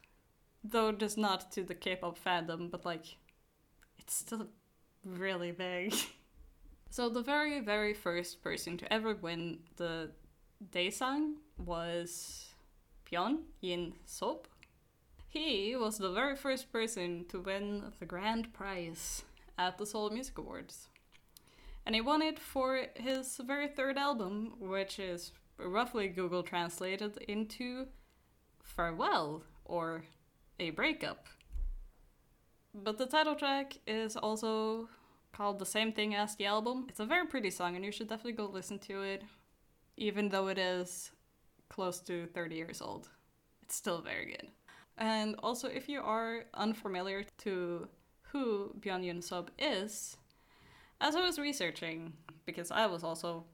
Though 0.64 0.92
just 0.92 1.18
not 1.18 1.52
to 1.54 1.64
the 1.64 1.76
K 1.76 1.96
pop 1.96 2.18
fandom, 2.18 2.70
but 2.70 2.86
like, 2.86 3.06
it's 3.98 4.16
still 4.16 4.48
really 5.06 5.52
big. 5.52 5.94
so, 6.90 7.10
the 7.10 7.22
very, 7.22 7.60
very 7.62 7.94
first 7.94 8.44
person 8.44 8.78
to 8.78 8.92
ever 8.94 9.16
win 9.16 9.60
the 9.78 10.12
Daesang 10.72 11.36
was 11.58 12.50
Byun 13.10 13.44
Jin 13.64 13.94
Sub. 14.06 14.48
He 15.30 15.76
was 15.76 15.98
the 15.98 16.12
very 16.12 16.36
first 16.36 16.72
person 16.72 17.26
to 17.30 17.40
win 17.40 17.94
the 18.00 18.06
grand 18.06 18.52
prize 18.52 19.24
at 19.58 19.78
the 19.78 19.86
Seoul 19.86 20.10
Music 20.10 20.38
Awards. 20.38 20.89
And 21.86 21.96
he 21.96 22.02
won 22.02 22.22
it 22.22 22.40
for 22.40 22.86
his 22.96 23.38
very 23.38 23.68
third 23.68 23.98
album, 23.98 24.54
which 24.60 25.00
is 25.00 25.32
roughly 25.58 26.08
Google 26.08 26.44
translated 26.44 27.18
into 27.28 27.88
Farewell 28.62 29.44
or 29.66 30.04
A 30.60 30.70
Breakup. 30.72 31.28
But 32.74 32.98
the 32.98 33.08
title 33.08 33.36
track 33.36 33.80
is 33.88 34.16
also 34.16 34.90
called 35.32 35.60
the 35.60 35.66
same 35.66 35.92
thing 35.92 36.14
as 36.14 36.36
the 36.36 36.46
album. 36.46 36.86
It's 36.90 37.00
a 37.00 37.06
very 37.06 37.26
pretty 37.26 37.50
song, 37.50 37.76
and 37.76 37.84
you 37.84 37.92
should 37.92 38.08
definitely 38.08 38.34
go 38.34 38.46
listen 38.46 38.78
to 38.80 39.02
it 39.02 39.24
even 40.00 40.30
though 40.30 40.48
it 40.48 40.58
is 40.58 41.12
close 41.68 42.00
to 42.00 42.26
30 42.28 42.56
years 42.56 42.82
old. 42.82 43.10
It's 43.62 43.76
still 43.76 44.02
very 44.02 44.26
good. 44.26 44.50
And 44.98 45.36
also, 45.44 45.68
if 45.68 45.88
you 45.88 46.02
are 46.02 46.46
unfamiliar 46.54 47.24
to 47.40 47.88
who 48.32 48.74
Byun 48.80 49.04
Jin 49.04 49.22
Sub 49.22 49.52
is, 49.60 50.18
as 51.02 51.16
I 51.16 51.22
was 51.22 51.40
researching, 51.40 52.14
because 52.46 52.72
I 52.72 52.86
was 52.88 53.04
also 53.04 53.46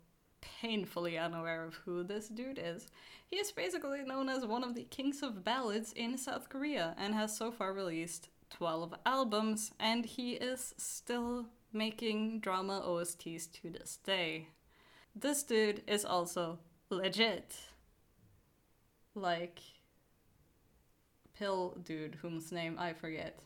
painfully 0.41 1.17
unaware 1.17 1.63
of 1.63 1.75
who 1.75 2.03
this 2.03 2.27
dude 2.27 2.59
is, 2.61 2.87
he 3.27 3.37
is 3.37 3.51
basically 3.51 4.03
known 4.03 4.29
as 4.29 4.45
one 4.45 4.63
of 4.63 4.75
the 4.75 4.83
kings 4.83 5.23
of 5.23 5.43
ballads 5.43 5.91
in 5.93 6.17
South 6.17 6.49
Korea 6.49 6.95
and 6.97 7.15
has 7.15 7.35
so 7.35 7.51
far 7.51 7.73
released 7.73 8.29
12 8.51 8.93
albums, 9.05 9.71
and 9.79 10.05
he 10.05 10.33
is 10.33 10.75
still 10.77 11.47
making 11.73 12.39
drama 12.39 12.81
OSTs 12.85 13.51
to 13.51 13.69
this 13.69 13.97
day. 14.03 14.49
This 15.15 15.43
dude 15.43 15.81
is 15.87 16.05
also 16.05 16.59
legit. 16.89 17.55
like 19.15 19.59
pill 21.33 21.77
dude 21.83 22.15
whose 22.21 22.51
name 22.51 22.77
I 22.79 22.93
forget. 22.93 23.39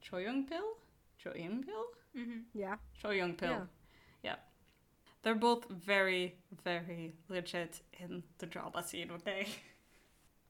Cho 0.00 0.16
Young 0.16 0.46
Pill? 0.46 0.78
Cho 1.18 1.32
Young 1.36 1.62
Pill? 1.62 1.84
Mm-hmm. 2.16 2.38
Yeah. 2.54 2.76
Cho 3.00 3.10
Young 3.10 3.34
Pill. 3.34 3.50
Yeah. 3.50 3.64
Yeah. 4.22 4.36
They're 5.22 5.34
both 5.34 5.68
very, 5.70 6.36
very 6.64 7.14
legit 7.28 7.80
in 7.98 8.22
the 8.38 8.46
drama 8.46 8.82
scene, 8.82 9.10
okay? 9.16 9.48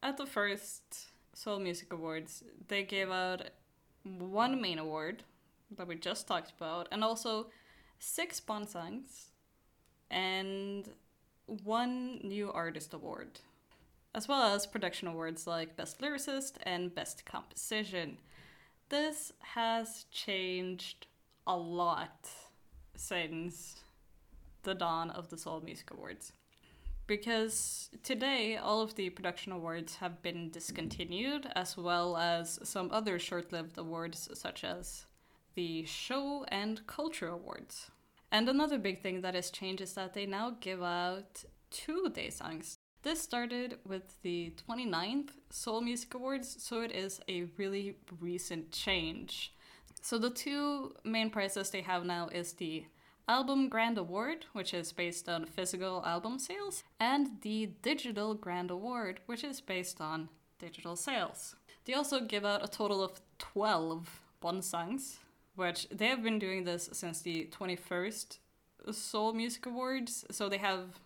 At 0.02 0.16
the 0.16 0.26
first 0.26 0.82
Seoul 1.34 1.60
Music 1.60 1.92
Awards, 1.92 2.42
they 2.68 2.82
gave 2.82 3.10
out 3.10 3.50
one 4.02 4.60
main 4.60 4.78
award 4.78 5.22
that 5.76 5.86
we 5.86 5.94
just 5.94 6.26
talked 6.26 6.52
about, 6.58 6.88
and 6.90 7.04
also 7.04 7.46
six 7.98 8.40
bonsangs, 8.40 9.30
and 10.10 10.88
one 11.46 12.18
new 12.22 12.50
artist 12.52 12.92
award, 12.92 13.40
as 14.14 14.28
well 14.28 14.42
as 14.42 14.66
production 14.66 15.08
awards 15.08 15.46
like 15.46 15.76
Best 15.76 16.00
Lyricist 16.00 16.54
and 16.64 16.94
Best 16.94 17.24
Composition. 17.24 18.18
This 18.88 19.32
has 19.40 20.04
changed 20.10 21.06
a 21.46 21.56
lot 21.56 22.28
since 22.94 23.80
the 24.62 24.74
dawn 24.74 25.10
of 25.10 25.28
the 25.28 25.36
Seoul 25.36 25.60
Music 25.60 25.90
Awards. 25.90 26.32
Because 27.06 27.90
today, 28.02 28.56
all 28.56 28.80
of 28.80 28.94
the 28.94 29.10
production 29.10 29.52
awards 29.52 29.96
have 29.96 30.22
been 30.22 30.50
discontinued, 30.50 31.48
as 31.56 31.76
well 31.76 32.16
as 32.16 32.60
some 32.62 32.90
other 32.92 33.18
short 33.18 33.52
lived 33.52 33.76
awards, 33.76 34.28
such 34.34 34.62
as 34.62 35.06
the 35.54 35.84
Show 35.84 36.44
and 36.48 36.86
Culture 36.86 37.28
Awards. 37.28 37.90
And 38.30 38.48
another 38.48 38.78
big 38.78 39.02
thing 39.02 39.20
that 39.20 39.34
has 39.34 39.50
changed 39.50 39.82
is 39.82 39.94
that 39.94 40.14
they 40.14 40.26
now 40.26 40.56
give 40.60 40.82
out 40.82 41.44
two 41.70 42.06
daesangs. 42.10 42.76
This 43.02 43.20
started 43.20 43.78
with 43.86 44.22
the 44.22 44.54
29th 44.68 45.30
Seoul 45.50 45.80
Music 45.80 46.14
Awards, 46.14 46.62
so 46.62 46.82
it 46.82 46.92
is 46.92 47.20
a 47.28 47.48
really 47.58 47.96
recent 48.20 48.70
change. 48.70 49.52
So 50.02 50.18
the 50.18 50.30
two 50.30 50.94
main 51.04 51.30
prizes 51.30 51.70
they 51.70 51.82
have 51.82 52.04
now 52.04 52.28
is 52.28 52.54
the 52.54 52.84
Album 53.28 53.68
Grand 53.68 53.98
Award, 53.98 54.46
which 54.52 54.74
is 54.74 54.92
based 54.92 55.28
on 55.28 55.46
physical 55.46 56.02
album 56.04 56.40
sales, 56.40 56.82
and 56.98 57.40
the 57.42 57.70
Digital 57.82 58.34
Grand 58.34 58.72
Award, 58.72 59.20
which 59.26 59.44
is 59.44 59.60
based 59.60 60.00
on 60.00 60.28
digital 60.58 60.96
sales. 60.96 61.54
They 61.84 61.94
also 61.94 62.20
give 62.20 62.44
out 62.44 62.64
a 62.64 62.68
total 62.68 63.02
of 63.02 63.20
12 63.38 64.20
bonsangs, 64.42 65.18
which 65.54 65.88
they 65.88 66.08
have 66.08 66.24
been 66.24 66.40
doing 66.40 66.64
this 66.64 66.90
since 66.92 67.20
the 67.22 67.48
21st 67.56 68.38
Seoul 68.90 69.32
Music 69.32 69.64
Awards, 69.66 70.24
so 70.32 70.48
they 70.48 70.58
have 70.58 70.98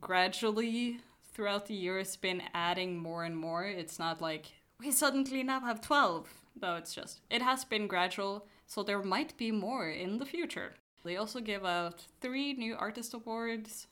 gradually 0.00 0.98
throughout 1.32 1.66
the 1.66 1.74
years 1.74 2.16
been 2.16 2.42
adding 2.52 2.98
more 2.98 3.22
and 3.22 3.36
more. 3.36 3.64
It's 3.64 4.00
not 4.00 4.20
like 4.20 4.46
we 4.80 4.90
suddenly 4.90 5.44
now 5.44 5.60
have 5.60 5.80
12. 5.80 6.28
No, 6.60 6.76
it's 6.76 6.94
just 6.94 7.20
it 7.30 7.42
has 7.42 7.64
been 7.64 7.86
gradual, 7.86 8.46
so 8.66 8.82
there 8.82 9.02
might 9.02 9.36
be 9.36 9.50
more 9.50 9.88
in 9.88 10.18
the 10.18 10.26
future. 10.26 10.74
They 11.04 11.16
also 11.16 11.40
give 11.40 11.64
out 11.64 12.06
three 12.20 12.52
new 12.52 12.76
artist 12.76 13.14
awards, 13.14 13.86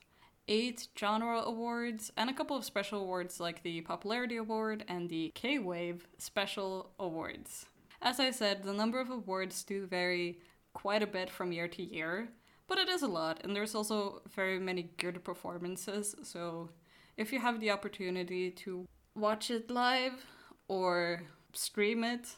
eight 0.47 0.89
genre 0.99 1.41
awards, 1.41 2.13
and 2.17 2.29
a 2.29 2.35
couple 2.35 2.57
of 2.57 2.65
special 2.65 3.01
awards 3.01 3.41
like 3.41 3.63
the 3.63 3.81
Popularity 3.83 4.37
Award 4.37 4.85
and 4.89 5.09
the 5.09 5.33
K 5.35 5.59
Wave 5.59 6.07
Special 6.19 6.91
Awards. 6.99 7.67
As 8.03 8.21
I 8.21 8.31
said, 8.31 8.63
the 8.63 8.73
number 8.73 9.01
of 9.01 9.11
awards 9.11 9.65
do 9.65 9.87
vary 9.87 10.39
quite 10.75 11.03
a 11.03 11.07
bit 11.07 11.31
from 11.31 11.53
year 11.53 11.69
to 11.69 11.83
year, 11.83 12.29
but 12.69 12.79
it 12.79 12.89
is 12.89 13.03
a 13.03 13.09
lot, 13.09 13.41
and 13.43 13.57
there's 13.57 13.75
also 13.75 14.23
very 14.35 14.59
many 14.59 14.91
good 14.99 15.25
performances, 15.25 16.15
so 16.23 16.69
if 17.17 17.33
you 17.33 17.41
have 17.41 17.59
the 17.59 17.71
opportunity 17.71 18.51
to 18.51 18.87
watch 19.17 19.51
it 19.51 19.71
live 19.71 20.25
or 20.69 21.23
stream 21.53 22.05
it 22.05 22.29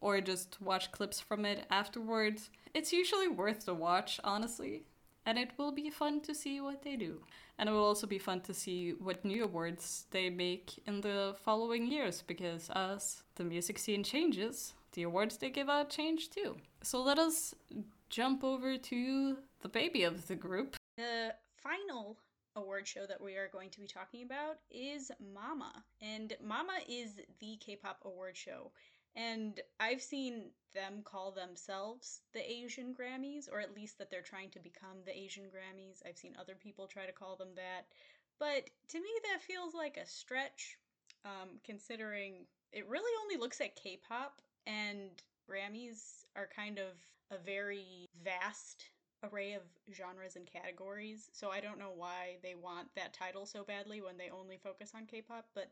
or 0.00 0.20
just 0.20 0.60
watch 0.60 0.92
clips 0.92 1.20
from 1.20 1.44
it 1.44 1.66
afterwards, 1.70 2.50
it's 2.74 2.92
usually 2.92 3.28
worth 3.28 3.66
the 3.66 3.74
watch, 3.74 4.20
honestly. 4.24 4.84
And 5.26 5.38
it 5.38 5.50
will 5.58 5.72
be 5.72 5.90
fun 5.90 6.20
to 6.22 6.34
see 6.34 6.60
what 6.60 6.82
they 6.82 6.96
do. 6.96 7.20
And 7.58 7.68
it 7.68 7.72
will 7.72 7.84
also 7.84 8.06
be 8.06 8.18
fun 8.18 8.40
to 8.42 8.54
see 8.54 8.92
what 8.92 9.24
new 9.24 9.44
awards 9.44 10.06
they 10.10 10.30
make 10.30 10.82
in 10.86 11.02
the 11.02 11.36
following 11.44 11.86
years, 11.86 12.22
because 12.26 12.70
as 12.74 13.22
the 13.34 13.44
music 13.44 13.78
scene 13.78 14.02
changes, 14.02 14.72
the 14.92 15.02
awards 15.02 15.36
they 15.36 15.50
give 15.50 15.68
out 15.68 15.90
change 15.90 16.30
too. 16.30 16.56
So 16.82 17.02
let 17.02 17.18
us 17.18 17.54
jump 18.08 18.42
over 18.42 18.78
to 18.78 19.36
the 19.60 19.68
baby 19.68 20.04
of 20.04 20.26
the 20.26 20.34
group. 20.34 20.76
The 20.96 21.34
final 21.62 22.16
award 22.56 22.88
show 22.88 23.06
that 23.06 23.20
we 23.20 23.36
are 23.36 23.48
going 23.52 23.70
to 23.70 23.78
be 23.78 23.86
talking 23.86 24.24
about 24.24 24.56
is 24.70 25.12
Mama. 25.34 25.84
And 26.00 26.32
Mama 26.42 26.78
is 26.88 27.20
the 27.40 27.56
K 27.60 27.76
pop 27.76 27.98
award 28.04 28.36
show. 28.36 28.72
And 29.16 29.60
I've 29.78 30.02
seen 30.02 30.50
them 30.72 31.02
call 31.04 31.32
themselves 31.32 32.20
the 32.32 32.48
Asian 32.48 32.94
Grammys, 32.94 33.48
or 33.50 33.60
at 33.60 33.74
least 33.74 33.98
that 33.98 34.10
they're 34.10 34.22
trying 34.22 34.50
to 34.50 34.60
become 34.60 34.98
the 35.04 35.16
Asian 35.16 35.44
Grammys. 35.44 36.02
I've 36.06 36.18
seen 36.18 36.36
other 36.38 36.54
people 36.54 36.86
try 36.86 37.06
to 37.06 37.12
call 37.12 37.36
them 37.36 37.54
that. 37.56 37.86
But 38.38 38.70
to 38.88 38.98
me, 38.98 39.10
that 39.24 39.42
feels 39.42 39.74
like 39.74 39.96
a 39.96 40.06
stretch, 40.06 40.78
um, 41.24 41.58
considering 41.64 42.46
it 42.72 42.88
really 42.88 43.12
only 43.22 43.36
looks 43.36 43.60
at 43.60 43.76
K 43.76 43.98
pop, 44.08 44.40
and 44.66 45.10
Grammys 45.50 46.24
are 46.36 46.48
kind 46.54 46.78
of 46.78 46.94
a 47.30 47.38
very 47.38 48.08
vast 48.24 48.90
array 49.22 49.52
of 49.52 49.62
genres 49.92 50.36
and 50.36 50.46
categories. 50.46 51.28
So 51.32 51.50
I 51.50 51.60
don't 51.60 51.78
know 51.78 51.92
why 51.94 52.36
they 52.42 52.54
want 52.54 52.88
that 52.96 53.12
title 53.12 53.44
so 53.44 53.64
badly 53.64 54.00
when 54.00 54.16
they 54.16 54.30
only 54.30 54.56
focus 54.56 54.92
on 54.94 55.06
K 55.06 55.20
pop, 55.20 55.46
but 55.54 55.70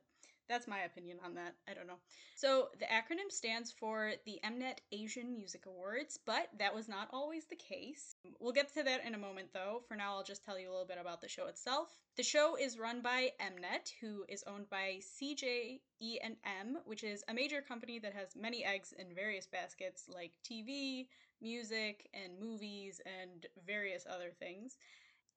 that's 0.48 0.66
my 0.66 0.80
opinion 0.80 1.18
on 1.24 1.34
that. 1.34 1.54
I 1.68 1.74
don't 1.74 1.87
know. 1.87 1.98
So 2.34 2.68
the 2.78 2.87
acronym 2.87 3.30
stands 3.30 3.70
for 3.70 4.12
the 4.24 4.40
Mnet 4.44 4.78
Asian 4.92 5.34
Music 5.34 5.66
Awards, 5.66 6.18
but 6.24 6.48
that 6.58 6.74
was 6.74 6.88
not 6.88 7.08
always 7.12 7.44
the 7.46 7.56
case. 7.56 8.16
We'll 8.40 8.52
get 8.52 8.72
to 8.74 8.82
that 8.82 9.04
in 9.04 9.14
a 9.14 9.18
moment 9.18 9.48
though. 9.52 9.82
For 9.88 9.96
now, 9.96 10.16
I'll 10.16 10.24
just 10.24 10.44
tell 10.44 10.58
you 10.58 10.68
a 10.68 10.72
little 10.72 10.87
bit 10.87 10.98
about 11.00 11.20
the 11.20 11.28
show 11.28 11.46
itself. 11.46 11.88
The 12.16 12.22
show 12.22 12.56
is 12.56 12.78
run 12.78 13.00
by 13.00 13.32
Mnet, 13.40 13.92
who 14.00 14.24
is 14.28 14.44
owned 14.46 14.70
by 14.70 15.00
CJ 15.00 15.80
E&M, 16.00 16.78
which 16.84 17.04
is 17.04 17.22
a 17.28 17.34
major 17.34 17.61
company 17.61 17.98
that 17.98 18.14
has 18.14 18.37
many 18.37 18.64
eggs 18.64 18.94
in 18.98 19.14
various 19.14 19.46
baskets 19.46 20.08
like 20.12 20.32
TV, 20.44 21.06
music, 21.40 22.08
and 22.14 22.38
movies, 22.40 23.00
and 23.04 23.46
various 23.66 24.06
other 24.08 24.30
things. 24.38 24.76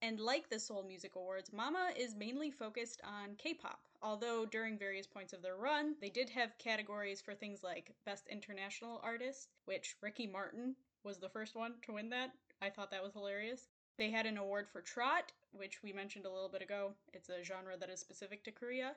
And 0.01 0.19
like 0.19 0.49
the 0.49 0.59
Seoul 0.59 0.83
Music 0.83 1.15
Awards, 1.15 1.53
Mama 1.53 1.91
is 1.95 2.15
mainly 2.15 2.49
focused 2.49 3.01
on 3.03 3.35
K 3.37 3.53
pop. 3.53 3.81
Although 4.01 4.47
during 4.47 4.79
various 4.79 5.05
points 5.05 5.31
of 5.31 5.43
their 5.43 5.57
run, 5.57 5.95
they 6.01 6.09
did 6.09 6.27
have 6.31 6.57
categories 6.57 7.21
for 7.21 7.35
things 7.35 7.63
like 7.63 7.93
Best 8.03 8.27
International 8.27 8.99
Artist, 9.03 9.49
which 9.65 9.95
Ricky 10.01 10.25
Martin 10.25 10.75
was 11.03 11.19
the 11.19 11.29
first 11.29 11.55
one 11.55 11.75
to 11.83 11.93
win 11.93 12.09
that. 12.09 12.31
I 12.63 12.69
thought 12.71 12.89
that 12.89 13.03
was 13.03 13.13
hilarious. 13.13 13.67
They 13.97 14.09
had 14.09 14.25
an 14.25 14.37
award 14.37 14.67
for 14.67 14.81
Trot, 14.81 15.31
which 15.51 15.83
we 15.83 15.93
mentioned 15.93 16.25
a 16.25 16.31
little 16.31 16.49
bit 16.49 16.63
ago. 16.63 16.93
It's 17.13 17.29
a 17.29 17.43
genre 17.43 17.77
that 17.77 17.89
is 17.89 17.99
specific 17.99 18.43
to 18.45 18.51
Korea, 18.51 18.93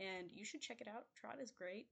and 0.00 0.28
you 0.34 0.44
should 0.44 0.62
check 0.62 0.80
it 0.80 0.88
out. 0.88 1.04
Trot 1.20 1.36
is 1.38 1.50
great 1.50 1.86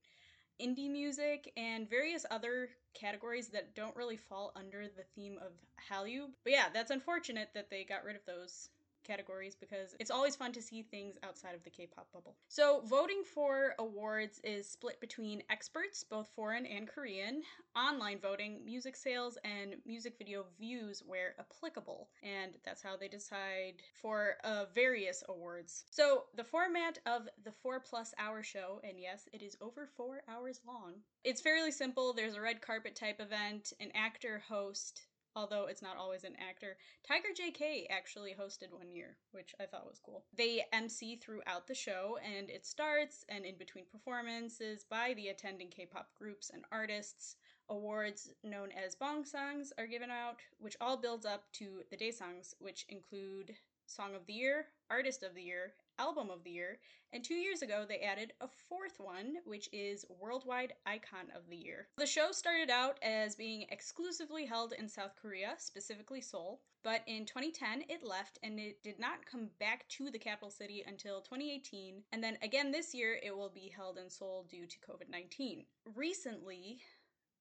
indie 0.61 0.91
music, 0.91 1.51
and 1.57 1.89
various 1.89 2.25
other 2.31 2.69
categories 2.93 3.49
that 3.49 3.75
don't 3.75 3.95
really 3.95 4.17
fall 4.17 4.51
under 4.55 4.83
the 4.87 5.03
theme 5.15 5.37
of 5.41 5.51
Hallyu. 5.89 6.27
But 6.43 6.53
yeah, 6.53 6.65
that's 6.73 6.91
unfortunate 6.91 7.49
that 7.53 7.69
they 7.69 7.83
got 7.83 8.03
rid 8.03 8.15
of 8.15 8.25
those 8.25 8.69
categories 9.05 9.55
because 9.55 9.95
it's 9.99 10.11
always 10.11 10.35
fun 10.35 10.51
to 10.53 10.61
see 10.61 10.81
things 10.81 11.15
outside 11.23 11.55
of 11.55 11.63
the 11.63 11.69
K-pop 11.69 12.07
bubble. 12.13 12.35
So, 12.47 12.81
voting 12.85 13.23
for 13.23 13.75
awards 13.79 14.39
is 14.43 14.69
split 14.69 14.99
between 14.99 15.43
experts, 15.49 16.03
both 16.03 16.27
foreign 16.35 16.65
and 16.65 16.87
Korean, 16.87 17.43
online 17.75 18.19
voting, 18.19 18.63
music 18.65 18.95
sales, 18.95 19.37
and 19.43 19.75
music 19.85 20.15
video 20.17 20.45
views 20.57 21.03
where 21.05 21.35
applicable. 21.39 22.09
And 22.23 22.53
that's 22.63 22.81
how 22.81 22.95
they 22.97 23.07
decide 23.07 23.75
for 24.01 24.35
uh, 24.43 24.65
various 24.73 25.23
awards. 25.29 25.85
So, 25.91 26.23
the 26.35 26.43
format 26.43 26.99
of 27.05 27.27
the 27.43 27.51
4 27.51 27.79
plus 27.79 28.13
hour 28.19 28.43
show, 28.43 28.79
and 28.83 28.99
yes, 28.99 29.27
it 29.33 29.41
is 29.41 29.57
over 29.61 29.87
4 29.95 30.23
hours 30.29 30.61
long. 30.67 30.93
It's 31.23 31.41
fairly 31.41 31.71
simple. 31.71 32.13
There's 32.13 32.35
a 32.35 32.41
red 32.41 32.61
carpet 32.61 32.95
type 32.95 33.19
event, 33.19 33.73
an 33.79 33.91
actor 33.95 34.43
host, 34.47 35.03
although 35.35 35.65
it's 35.65 35.81
not 35.81 35.97
always 35.97 36.23
an 36.23 36.35
actor. 36.39 36.77
Tiger 37.07 37.29
JK 37.37 37.85
actually 37.89 38.33
hosted 38.39 38.71
one 38.71 38.91
year, 38.91 39.17
which 39.31 39.53
I 39.59 39.65
thought 39.65 39.87
was 39.87 39.99
cool. 39.99 40.25
They 40.35 40.63
MC 40.71 41.17
throughout 41.17 41.67
the 41.67 41.75
show, 41.75 42.17
and 42.23 42.49
it 42.49 42.65
starts 42.65 43.25
and 43.29 43.45
in 43.45 43.57
between 43.57 43.85
performances 43.91 44.85
by 44.89 45.13
the 45.15 45.27
attending 45.27 45.69
K 45.69 45.85
pop 45.85 46.09
groups 46.17 46.49
and 46.53 46.63
artists. 46.71 47.35
Awards 47.69 48.31
known 48.43 48.69
as 48.71 48.95
bonsangs 48.95 49.71
are 49.79 49.87
given 49.87 50.11
out, 50.11 50.37
which 50.59 50.77
all 50.79 50.97
builds 50.97 51.25
up 51.25 51.51
to 51.53 51.81
the 51.89 51.97
daesangs, 51.97 52.53
which 52.59 52.85
include 52.89 53.55
Song 53.87 54.15
of 54.15 54.25
the 54.27 54.33
Year, 54.33 54.67
Artist 54.89 55.23
of 55.23 55.33
the 55.33 55.41
Year, 55.41 55.73
Album 55.97 56.29
of 56.29 56.43
the 56.43 56.51
Year, 56.51 56.79
and 57.13 57.23
two 57.23 57.35
years 57.35 57.61
ago 57.61 57.85
they 57.87 57.99
added 57.99 58.33
a 58.41 58.47
fourth 58.47 58.99
one, 58.99 59.37
which 59.45 59.69
is 59.71 60.05
Worldwide 60.19 60.73
Icon 60.85 61.31
of 61.35 61.47
the 61.49 61.55
Year. 61.55 61.87
The 61.97 62.05
show 62.05 62.31
started 62.31 62.69
out 62.69 62.97
as 63.01 63.35
being 63.35 63.65
exclusively 63.69 64.45
held 64.45 64.73
in 64.73 64.89
South 64.89 65.15
Korea, 65.21 65.55
specifically 65.57 66.21
Seoul, 66.21 66.61
but 66.83 67.01
in 67.07 67.25
2010 67.25 67.83
it 67.89 68.03
left 68.03 68.37
and 68.43 68.59
it 68.59 68.83
did 68.83 68.99
not 68.99 69.25
come 69.25 69.49
back 69.59 69.87
to 69.89 70.11
the 70.11 70.19
capital 70.19 70.51
city 70.51 70.83
until 70.85 71.21
2018, 71.21 72.03
and 72.11 72.23
then 72.23 72.37
again 72.41 72.71
this 72.71 72.93
year 72.93 73.17
it 73.23 73.35
will 73.35 73.49
be 73.49 73.71
held 73.75 73.97
in 73.97 74.09
Seoul 74.09 74.45
due 74.49 74.65
to 74.65 74.77
COVID 74.79 75.09
19. 75.09 75.65
Recently, 75.95 76.79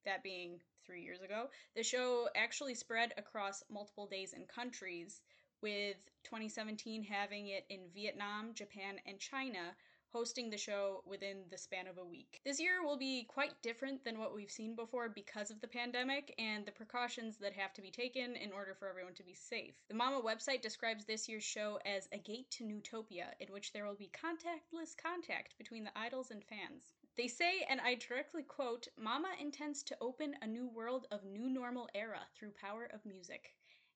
that 0.05 0.23
being 0.23 0.61
three 0.85 1.03
years 1.03 1.21
ago, 1.23 1.49
the 1.75 1.83
show 1.83 2.29
actually 2.37 2.75
spread 2.75 3.15
across 3.17 3.65
multiple 3.71 4.07
days 4.07 4.33
and 4.35 4.47
countries, 4.47 5.21
with 5.65 5.97
2017 6.25 7.03
having 7.03 7.49
it 7.49 7.65
in 7.71 7.81
Vietnam, 7.95 8.53
Japan, 8.53 9.01
and 9.07 9.19
China, 9.19 9.75
hosting 10.13 10.51
the 10.51 10.59
show 10.59 11.03
within 11.07 11.39
the 11.51 11.57
span 11.57 11.87
of 11.87 11.97
a 11.97 12.05
week. 12.05 12.39
This 12.45 12.61
year 12.61 12.85
will 12.85 12.99
be 12.99 13.25
quite 13.25 13.63
different 13.63 14.05
than 14.05 14.19
what 14.19 14.35
we've 14.35 14.51
seen 14.51 14.77
before 14.77 15.09
because 15.09 15.51
of 15.51 15.63
the 15.63 15.67
pandemic 15.67 16.35
and 16.39 16.67
the 16.67 16.73
precautions 16.73 17.39
that 17.39 17.55
have 17.55 17.73
to 17.73 17.81
be 17.81 17.91
taken 17.91 18.37
in 18.37 18.53
order 18.53 18.75
for 18.79 18.91
everyone 18.91 19.15
to 19.15 19.23
be 19.23 19.33
safe. 19.33 19.73
The 19.89 19.95
Mama 19.95 20.21
website 20.21 20.61
describes 20.61 21.07
this 21.07 21.31
year's 21.31 21.43
show 21.43 21.79
as 21.87 22.11
a 22.13 22.19
gate 22.19 22.51
to 22.53 22.65
Newtopia, 22.65 23.29
in 23.41 23.51
which 23.51 23.73
there 23.73 23.87
will 23.87 23.97
be 23.97 24.11
contactless 24.13 24.95
contact 24.95 25.57
between 25.57 25.85
the 25.85 25.99
idols 25.99 26.31
and 26.31 26.45
fans. 26.45 26.93
They 27.17 27.27
say, 27.27 27.65
and 27.71 27.81
I 27.81 27.95
directly 27.95 28.43
quote, 28.43 28.87
Mama 29.01 29.31
intends 29.41 29.83
to 29.85 29.97
open 30.03 30.37
a 30.43 30.47
new 30.47 30.69
world 30.69 31.07
of 31.11 31.25
new 31.25 31.49
normal 31.49 31.89
era 31.95 32.21
through 32.37 32.51
power 32.61 32.91
of 32.93 33.07
music. 33.07 33.55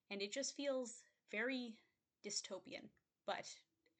And 0.09 0.23
it 0.23 0.31
just 0.31 0.57
feels 0.57 1.03
very 1.31 1.75
dystopian. 2.25 2.89
But 3.25 3.45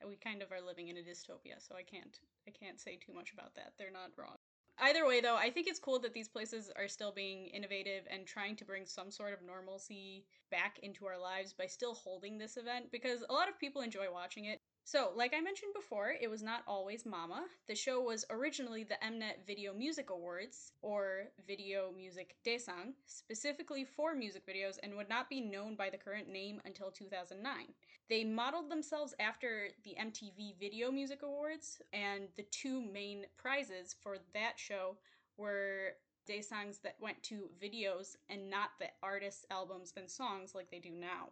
we 0.07 0.15
kind 0.15 0.41
of 0.41 0.51
are 0.51 0.61
living 0.65 0.87
in 0.87 0.97
a 0.97 1.01
dystopia, 1.01 1.59
so 1.59 1.75
I 1.75 1.83
can't 1.83 2.19
I 2.47 2.51
can't 2.51 2.79
say 2.79 2.97
too 2.97 3.13
much 3.13 3.33
about 3.33 3.55
that. 3.55 3.73
They're 3.77 3.91
not 3.91 4.11
wrong. 4.17 4.37
Either 4.81 5.05
way 5.05 5.19
though, 5.19 5.35
I 5.35 5.49
think 5.49 5.67
it's 5.67 5.79
cool 5.79 5.99
that 5.99 6.13
these 6.13 6.29
places 6.29 6.71
are 6.77 6.87
still 6.87 7.11
being 7.11 7.47
innovative 7.47 8.05
and 8.09 8.25
trying 8.25 8.55
to 8.55 8.65
bring 8.65 8.85
some 8.85 9.11
sort 9.11 9.33
of 9.33 9.41
normalcy 9.45 10.25
back 10.51 10.79
into 10.81 11.05
our 11.05 11.19
lives 11.19 11.53
by 11.53 11.65
still 11.65 11.93
holding 11.93 12.37
this 12.37 12.55
event 12.55 12.91
because 12.91 13.23
a 13.29 13.33
lot 13.33 13.49
of 13.49 13.59
people 13.59 13.81
enjoy 13.81 14.05
watching 14.11 14.45
it. 14.45 14.61
So, 14.91 15.11
like 15.15 15.35
I 15.35 15.39
mentioned 15.39 15.75
before, 15.75 16.15
it 16.19 16.31
was 16.31 16.41
not 16.41 16.63
always 16.65 17.05
Mama. 17.05 17.45
The 17.67 17.75
show 17.75 18.01
was 18.01 18.25
originally 18.31 18.83
the 18.83 18.97
Mnet 19.05 19.45
Video 19.45 19.71
Music 19.71 20.09
Awards, 20.09 20.71
or 20.81 21.25
Video 21.45 21.91
Music 21.95 22.37
Daesang, 22.43 22.93
specifically 23.05 23.85
for 23.85 24.15
music 24.15 24.47
videos 24.47 24.79
and 24.81 24.97
would 24.97 25.07
not 25.07 25.29
be 25.29 25.41
known 25.41 25.75
by 25.75 25.91
the 25.91 25.97
current 25.99 26.27
name 26.27 26.59
until 26.65 26.89
2009. 26.89 27.67
They 28.09 28.23
modeled 28.23 28.71
themselves 28.71 29.13
after 29.19 29.67
the 29.83 29.95
MTV 30.01 30.59
Video 30.59 30.89
Music 30.89 31.21
Awards, 31.21 31.83
and 31.93 32.23
the 32.35 32.47
two 32.49 32.81
main 32.81 33.27
prizes 33.37 33.95
for 34.01 34.17
that 34.33 34.53
show 34.57 34.97
were 35.37 35.91
Daesangs 36.27 36.81
that 36.81 36.95
went 36.99 37.21
to 37.21 37.51
videos 37.61 38.15
and 38.27 38.49
not 38.49 38.71
the 38.79 38.87
artists' 39.03 39.45
albums 39.51 39.93
and 39.95 40.09
songs 40.09 40.55
like 40.55 40.71
they 40.71 40.79
do 40.79 40.89
now. 40.99 41.27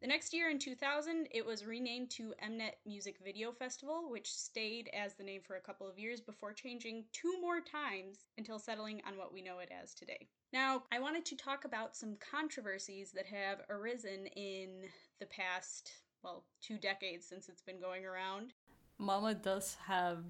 The 0.00 0.06
next 0.06 0.32
year 0.32 0.48
in 0.48 0.58
2000, 0.58 1.28
it 1.30 1.44
was 1.44 1.66
renamed 1.66 2.08
to 2.12 2.32
Mnet 2.42 2.72
Music 2.86 3.16
Video 3.22 3.52
Festival, 3.52 4.08
which 4.10 4.32
stayed 4.32 4.88
as 4.94 5.12
the 5.12 5.22
name 5.22 5.42
for 5.46 5.56
a 5.56 5.60
couple 5.60 5.86
of 5.86 5.98
years 5.98 6.22
before 6.22 6.54
changing 6.54 7.04
two 7.12 7.38
more 7.42 7.60
times 7.60 8.24
until 8.38 8.58
settling 8.58 9.02
on 9.06 9.18
what 9.18 9.30
we 9.30 9.42
know 9.42 9.58
it 9.58 9.68
as 9.70 9.92
today. 9.92 10.26
Now, 10.54 10.84
I 10.90 11.00
wanted 11.00 11.26
to 11.26 11.36
talk 11.36 11.66
about 11.66 11.94
some 11.94 12.16
controversies 12.16 13.12
that 13.12 13.26
have 13.26 13.60
arisen 13.68 14.26
in 14.36 14.84
the 15.20 15.26
past, 15.26 15.92
well, 16.22 16.44
two 16.62 16.78
decades 16.78 17.26
since 17.26 17.50
it's 17.50 17.62
been 17.62 17.78
going 17.78 18.06
around. 18.06 18.54
Mama 18.96 19.34
does 19.34 19.76
have 19.86 20.24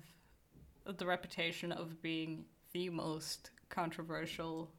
the 0.84 1.06
reputation 1.06 1.70
of 1.70 2.02
being 2.02 2.44
the 2.72 2.90
most 2.90 3.50
controversial 3.68 4.72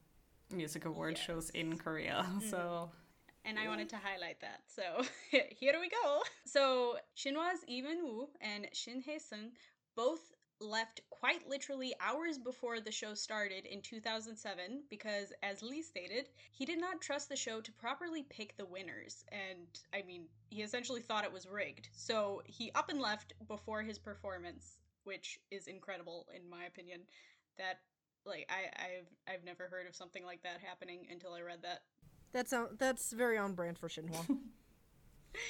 music 0.52 0.84
award 0.84 1.14
Yes. 1.16 1.26
shows 1.26 1.50
in 1.52 1.78
Korea. 1.78 2.26
So 2.50 2.58
mm-hmm. 2.58 2.98
And 3.46 3.58
I 3.60 3.68
wanted 3.68 3.90
to 3.90 3.98
highlight 3.98 4.40
that. 4.42 4.62
So 4.68 5.04
here 5.32 5.74
we 5.80 5.90
go. 5.90 6.22
So 6.46 6.98
Shinhwa's 7.16 7.64
Lee 7.68 7.82
Min-woo 7.82 8.28
and 8.42 8.68
Shin 8.74 9.02
Hae-sung 9.02 9.52
both 9.96 10.32
left 10.62 11.02
quite 11.10 11.48
literally 11.50 11.94
hours 12.00 12.38
before 12.38 12.80
the 12.80 12.92
show 12.92 13.14
started 13.14 13.66
in 13.66 13.82
2007 13.82 14.84
because, 14.90 15.34
as 15.42 15.64
Lee 15.64 15.82
stated, 15.82 16.30
he 16.52 16.66
did 16.66 16.80
not 16.80 17.02
trust 17.02 17.30
the 17.30 17.36
show 17.36 17.62
to 17.62 17.72
properly 17.72 18.24
pick 18.30 18.56
the 18.58 18.66
winners. 18.66 19.26
And 19.32 19.68
I 19.94 20.04
mean, 20.06 20.26
he 20.50 20.62
essentially 20.62 21.02
thought 21.02 21.24
it 21.24 21.34
was 21.34 21.48
rigged. 21.48 21.90
So 21.94 22.42
he 22.46 22.72
up 22.76 22.90
and 22.90 23.00
left 23.02 23.34
before 23.48 23.82
his 23.82 23.98
performance, 23.98 24.78
which 25.04 25.40
is 25.50 25.68
incredible 25.68 26.28
in 26.36 26.48
my 26.50 26.66
opinion. 26.66 27.02
That 27.58 27.80
like 28.26 28.50
I, 28.50 28.70
I've 28.84 29.34
I've 29.34 29.44
never 29.44 29.68
heard 29.68 29.88
of 29.88 29.96
something 29.96 30.24
like 30.24 30.44
that 30.44 30.60
happening 30.64 31.08
until 31.12 31.34
I 31.34 31.42
read 31.42 31.64
that. 31.64 31.82
That's 32.34 32.54
on, 32.54 32.70
that's 32.78 33.12
very 33.12 33.38
on 33.38 33.54
brand 33.54 33.78
for 33.78 33.88
Shinhwa. 33.90 34.26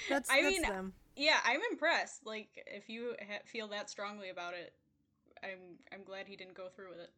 That's 0.10 0.30
I 0.30 0.42
that's 0.44 0.54
mean, 0.54 0.62
them. 0.62 0.94
Yeah, 1.16 1.38
I'm 1.44 1.60
impressed. 1.72 2.26
Like, 2.26 2.50
if 2.68 2.88
you 2.88 3.16
ha- 3.20 3.42
feel 3.46 3.68
that 3.70 3.90
strongly 3.90 4.30
about 4.30 4.54
it, 4.54 4.74
I'm 5.44 5.78
I'm 5.92 6.04
glad 6.04 6.28
he 6.28 6.36
didn't 6.36 6.54
go 6.54 6.68
through 6.70 6.90
with 6.90 7.00
it. 7.00 7.10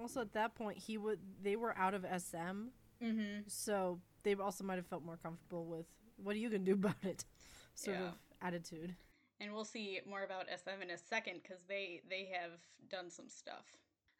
Also, 0.00 0.20
at 0.20 0.32
that 0.34 0.54
point, 0.54 0.78
he 0.78 0.96
would 0.98 1.18
they 1.42 1.56
were 1.56 1.76
out 1.76 1.94
of 1.94 2.04
SM, 2.04 2.68
Mm-hmm. 3.02 3.40
so 3.48 3.98
they 4.22 4.34
also 4.34 4.62
might 4.62 4.76
have 4.76 4.86
felt 4.86 5.04
more 5.04 5.16
comfortable 5.20 5.66
with 5.66 5.86
what 6.16 6.36
are 6.36 6.38
you 6.38 6.48
gonna 6.48 6.60
do 6.62 6.74
about 6.74 6.94
it, 7.02 7.24
sort 7.74 7.96
Yeah. 7.98 8.04
of 8.08 8.14
attitude. 8.40 8.94
And 9.40 9.52
we'll 9.52 9.64
see 9.64 10.00
more 10.08 10.22
about 10.22 10.46
SM 10.46 10.80
in 10.80 10.90
a 10.90 10.96
second 10.98 11.40
because 11.42 11.58
they 11.68 12.02
they 12.08 12.30
have 12.40 12.52
done 12.88 13.10
some 13.10 13.28
stuff. 13.28 13.64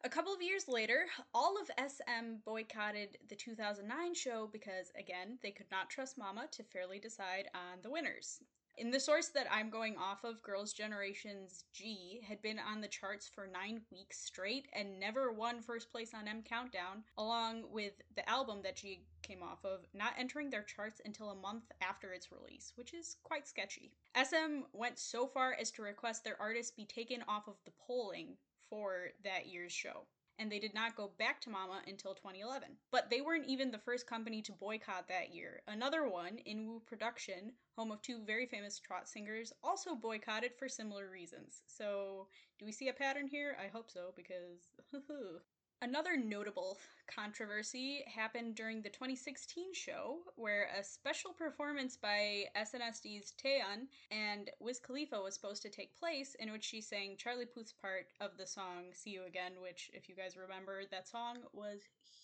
A 0.04 0.08
couple 0.08 0.34
of 0.34 0.42
years 0.42 0.66
later, 0.66 1.06
all 1.32 1.56
of 1.56 1.70
SM 1.78 2.38
boycotted 2.44 3.18
the 3.28 3.36
2009 3.36 4.14
show 4.14 4.48
because, 4.52 4.90
again, 4.98 5.38
they 5.44 5.52
could 5.52 5.70
not 5.70 5.90
trust 5.90 6.18
Mama 6.18 6.48
to 6.50 6.64
fairly 6.64 6.98
decide 6.98 7.48
on 7.54 7.78
the 7.84 7.90
winners. 7.90 8.40
In 8.76 8.90
the 8.90 8.98
source 8.98 9.28
that 9.28 9.46
I'm 9.48 9.70
going 9.70 9.96
off 9.96 10.24
of, 10.24 10.42
Girls' 10.42 10.72
Generation's 10.72 11.66
Gee 11.72 12.20
had 12.26 12.42
been 12.42 12.58
on 12.58 12.80
the 12.80 12.88
charts 12.88 13.28
for 13.28 13.46
nine 13.46 13.82
weeks 13.92 14.18
straight 14.18 14.66
and 14.72 14.98
never 14.98 15.30
won 15.30 15.62
first 15.62 15.92
place 15.92 16.12
on 16.14 16.26
M 16.26 16.42
Countdown, 16.42 17.04
along 17.16 17.70
with 17.70 17.92
the 18.16 18.28
album 18.28 18.60
that 18.64 18.74
Gee 18.74 19.04
came 19.22 19.40
off 19.40 19.64
of 19.64 19.86
not 19.94 20.14
entering 20.18 20.50
their 20.50 20.64
charts 20.64 21.00
until 21.04 21.30
a 21.30 21.36
month 21.36 21.70
after 21.80 22.12
its 22.12 22.32
release, 22.32 22.72
which 22.74 22.92
is 22.92 23.18
quite 23.22 23.46
sketchy. 23.46 23.92
SM 24.20 24.62
went 24.72 24.98
so 24.98 25.28
far 25.28 25.54
as 25.60 25.70
to 25.72 25.82
request 25.82 26.24
their 26.24 26.40
artists 26.40 26.72
be 26.72 26.86
taken 26.86 27.22
off 27.28 27.46
of 27.46 27.62
the 27.64 27.72
polling 27.86 28.36
for 28.72 29.10
that 29.22 29.48
year's 29.48 29.70
show. 29.70 30.06
And 30.38 30.50
they 30.50 30.58
did 30.58 30.72
not 30.72 30.96
go 30.96 31.10
back 31.18 31.42
to 31.42 31.50
Mama 31.50 31.82
until 31.86 32.14
2011. 32.14 32.70
But 32.90 33.10
they 33.10 33.20
weren't 33.20 33.46
even 33.46 33.70
the 33.70 33.76
first 33.76 34.06
company 34.06 34.40
to 34.42 34.52
boycott 34.52 35.06
that 35.08 35.34
year. 35.34 35.60
Another 35.68 36.08
one, 36.08 36.38
Inwoo 36.46 36.80
Production, 36.86 37.52
home 37.76 37.92
of 37.92 38.00
two 38.00 38.24
very 38.26 38.46
famous 38.46 38.78
trot 38.78 39.06
singers, 39.06 39.52
also 39.62 39.94
boycotted 39.94 40.52
for 40.58 40.70
similar 40.70 41.10
reasons. 41.10 41.60
So, 41.66 42.28
do 42.58 42.64
we 42.64 42.72
see 42.72 42.88
a 42.88 42.94
pattern 42.94 43.28
here? 43.28 43.58
I 43.62 43.68
hope 43.68 43.90
so, 43.90 44.14
because. 44.16 44.70
Another 45.82 46.16
notable 46.16 46.78
controversy 47.08 48.04
happened 48.06 48.54
during 48.54 48.82
the 48.82 48.88
2016 48.88 49.74
show, 49.74 50.18
where 50.36 50.68
a 50.78 50.84
special 50.84 51.32
performance 51.32 51.96
by 51.96 52.44
SNSD*'s 52.56 53.32
Taeyeon 53.36 53.88
and 54.12 54.48
Wiz 54.60 54.78
Khalifa 54.78 55.20
was 55.20 55.34
supposed 55.34 55.60
to 55.62 55.68
take 55.68 55.98
place, 55.98 56.36
in 56.36 56.52
which 56.52 56.62
she 56.62 56.80
sang 56.80 57.16
Charlie 57.16 57.46
Puth's 57.46 57.72
part 57.72 58.06
of 58.20 58.36
the 58.38 58.46
song 58.46 58.92
"See 58.92 59.10
You 59.10 59.24
Again," 59.24 59.54
which, 59.60 59.90
if 59.92 60.08
you 60.08 60.14
guys 60.14 60.36
remember, 60.36 60.84
that 60.86 61.08
song 61.08 61.38
was 61.52 61.80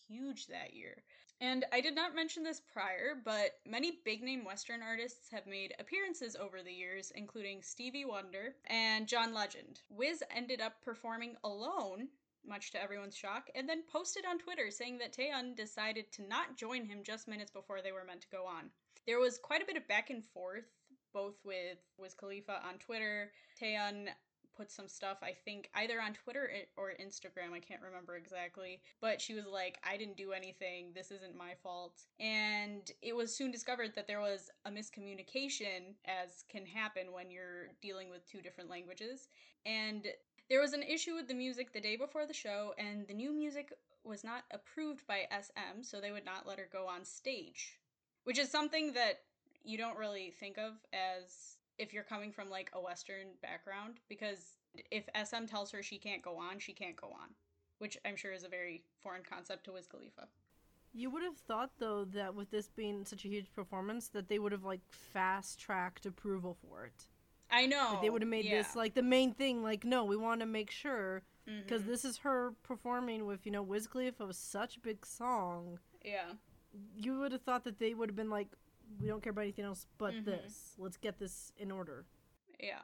huge 0.06 0.46
that 0.46 0.72
year. 0.72 1.02
And 1.40 1.64
I 1.72 1.80
did 1.80 1.96
not 1.96 2.14
mention 2.14 2.44
this 2.44 2.60
prior, 2.60 3.16
but 3.24 3.58
many 3.66 3.98
big 4.04 4.22
name 4.22 4.44
Western 4.44 4.82
artists 4.82 5.30
have 5.30 5.48
made 5.48 5.74
appearances 5.80 6.36
over 6.36 6.62
the 6.62 6.72
years, 6.72 7.10
including 7.16 7.62
Stevie 7.62 8.04
Wonder 8.04 8.54
and 8.66 9.08
John 9.08 9.34
Legend. 9.34 9.80
Wiz 9.90 10.22
ended 10.30 10.60
up 10.60 10.80
performing 10.84 11.34
alone 11.42 12.10
much 12.48 12.70
to 12.72 12.82
everyone's 12.82 13.16
shock, 13.16 13.48
and 13.54 13.68
then 13.68 13.82
posted 13.92 14.24
on 14.28 14.38
Twitter 14.38 14.70
saying 14.70 14.98
that 14.98 15.12
Taeyeon 15.12 15.56
decided 15.56 16.10
to 16.12 16.26
not 16.26 16.56
join 16.56 16.84
him 16.84 17.02
just 17.02 17.28
minutes 17.28 17.50
before 17.50 17.80
they 17.82 17.92
were 17.92 18.04
meant 18.06 18.22
to 18.22 18.28
go 18.28 18.44
on. 18.46 18.70
There 19.06 19.20
was 19.20 19.38
quite 19.38 19.62
a 19.62 19.66
bit 19.66 19.76
of 19.76 19.88
back 19.88 20.10
and 20.10 20.24
forth, 20.24 20.66
both 21.12 21.36
with 21.44 21.78
Wiz 21.98 22.14
Khalifa 22.14 22.60
on 22.66 22.78
Twitter. 22.78 23.32
Taeyeon 23.60 24.08
put 24.58 24.70
some 24.72 24.88
stuff, 24.88 25.18
I 25.22 25.32
think, 25.44 25.70
either 25.76 26.00
on 26.02 26.14
Twitter 26.14 26.50
or 26.76 26.92
Instagram, 27.00 27.52
I 27.54 27.60
can't 27.60 27.80
remember 27.80 28.16
exactly, 28.16 28.80
but 29.00 29.20
she 29.20 29.34
was 29.34 29.46
like, 29.46 29.78
I 29.88 29.96
didn't 29.96 30.16
do 30.16 30.32
anything, 30.32 30.90
this 30.94 31.12
isn't 31.12 31.36
my 31.36 31.52
fault. 31.62 32.02
And 32.18 32.90
it 33.00 33.14
was 33.14 33.34
soon 33.34 33.52
discovered 33.52 33.92
that 33.94 34.08
there 34.08 34.20
was 34.20 34.50
a 34.64 34.70
miscommunication, 34.70 35.94
as 36.06 36.44
can 36.50 36.66
happen 36.66 37.12
when 37.12 37.30
you're 37.30 37.68
dealing 37.80 38.10
with 38.10 38.28
two 38.28 38.40
different 38.40 38.68
languages. 38.68 39.28
And 39.64 40.08
there 40.48 40.60
was 40.60 40.72
an 40.72 40.82
issue 40.82 41.14
with 41.14 41.28
the 41.28 41.34
music 41.34 41.72
the 41.72 41.80
day 41.80 41.96
before 41.96 42.26
the 42.26 42.34
show, 42.34 42.74
and 42.78 43.06
the 43.06 43.14
new 43.14 43.32
music 43.32 43.72
was 44.04 44.24
not 44.24 44.44
approved 44.50 45.06
by 45.06 45.26
SM, 45.30 45.82
so 45.82 46.00
they 46.00 46.12
would 46.12 46.24
not 46.24 46.46
let 46.46 46.58
her 46.58 46.68
go 46.72 46.86
on 46.86 47.04
stage. 47.04 47.78
Which 48.24 48.38
is 48.38 48.50
something 48.50 48.92
that 48.94 49.20
you 49.62 49.76
don't 49.76 49.98
really 49.98 50.30
think 50.30 50.58
of 50.58 50.74
as 50.92 51.56
if 51.78 51.92
you're 51.92 52.02
coming 52.02 52.32
from 52.32 52.50
like 52.50 52.70
a 52.72 52.80
Western 52.80 53.28
background, 53.42 54.00
because 54.08 54.56
if 54.90 55.08
SM 55.14 55.44
tells 55.44 55.70
her 55.70 55.82
she 55.82 55.98
can't 55.98 56.22
go 56.22 56.36
on, 56.36 56.58
she 56.58 56.72
can't 56.72 56.96
go 56.96 57.08
on, 57.08 57.28
which 57.78 57.98
I'm 58.04 58.16
sure 58.16 58.32
is 58.32 58.44
a 58.44 58.48
very 58.48 58.84
foreign 59.02 59.22
concept 59.28 59.64
to 59.64 59.72
Wiz 59.72 59.86
Khalifa. 59.86 60.28
You 60.94 61.10
would 61.10 61.22
have 61.22 61.36
thought 61.36 61.72
though 61.78 62.04
that 62.06 62.34
with 62.34 62.50
this 62.50 62.68
being 62.68 63.04
such 63.04 63.24
a 63.24 63.28
huge 63.28 63.52
performance, 63.54 64.08
that 64.08 64.28
they 64.28 64.38
would 64.38 64.52
have 64.52 64.64
like 64.64 64.80
fast 64.90 65.60
tracked 65.60 66.06
approval 66.06 66.56
for 66.66 66.86
it. 66.86 67.06
I 67.50 67.66
know 67.66 67.90
Like, 67.92 68.02
they 68.02 68.10
would 68.10 68.22
have 68.22 68.28
made 68.28 68.44
yeah. 68.44 68.58
this 68.58 68.76
like 68.76 68.94
the 68.94 69.02
main 69.02 69.32
thing. 69.32 69.62
Like, 69.62 69.84
no, 69.84 70.04
we 70.04 70.16
want 70.16 70.40
to 70.40 70.46
make 70.46 70.70
sure 70.70 71.22
because 71.46 71.82
Mhm. 71.82 71.86
this 71.86 72.04
is 72.04 72.18
her 72.18 72.52
performing 72.62 73.24
with 73.26 73.46
you 73.46 73.52
know 73.52 73.62
Wiz 73.62 73.86
Khalifa 73.86 74.26
was 74.26 74.36
such 74.38 74.76
a 74.76 74.80
big 74.80 75.04
song. 75.06 75.78
yeah. 76.04 76.32
You 76.94 77.18
would 77.18 77.32
have 77.32 77.42
thought 77.42 77.64
that 77.64 77.78
they 77.78 77.94
would 77.94 78.10
have 78.10 78.16
been 78.16 78.28
like, 78.30 78.48
we 79.00 79.06
don't 79.08 79.22
care 79.22 79.30
about 79.30 79.42
anything 79.42 79.64
else 79.64 79.86
but 79.96 80.12
Mhm. 80.14 80.24
this. 80.26 80.74
Let's 80.78 80.98
get 80.98 81.18
this 81.18 81.50
in 81.56 81.70
order. 81.70 82.04
Yeah. 82.60 82.82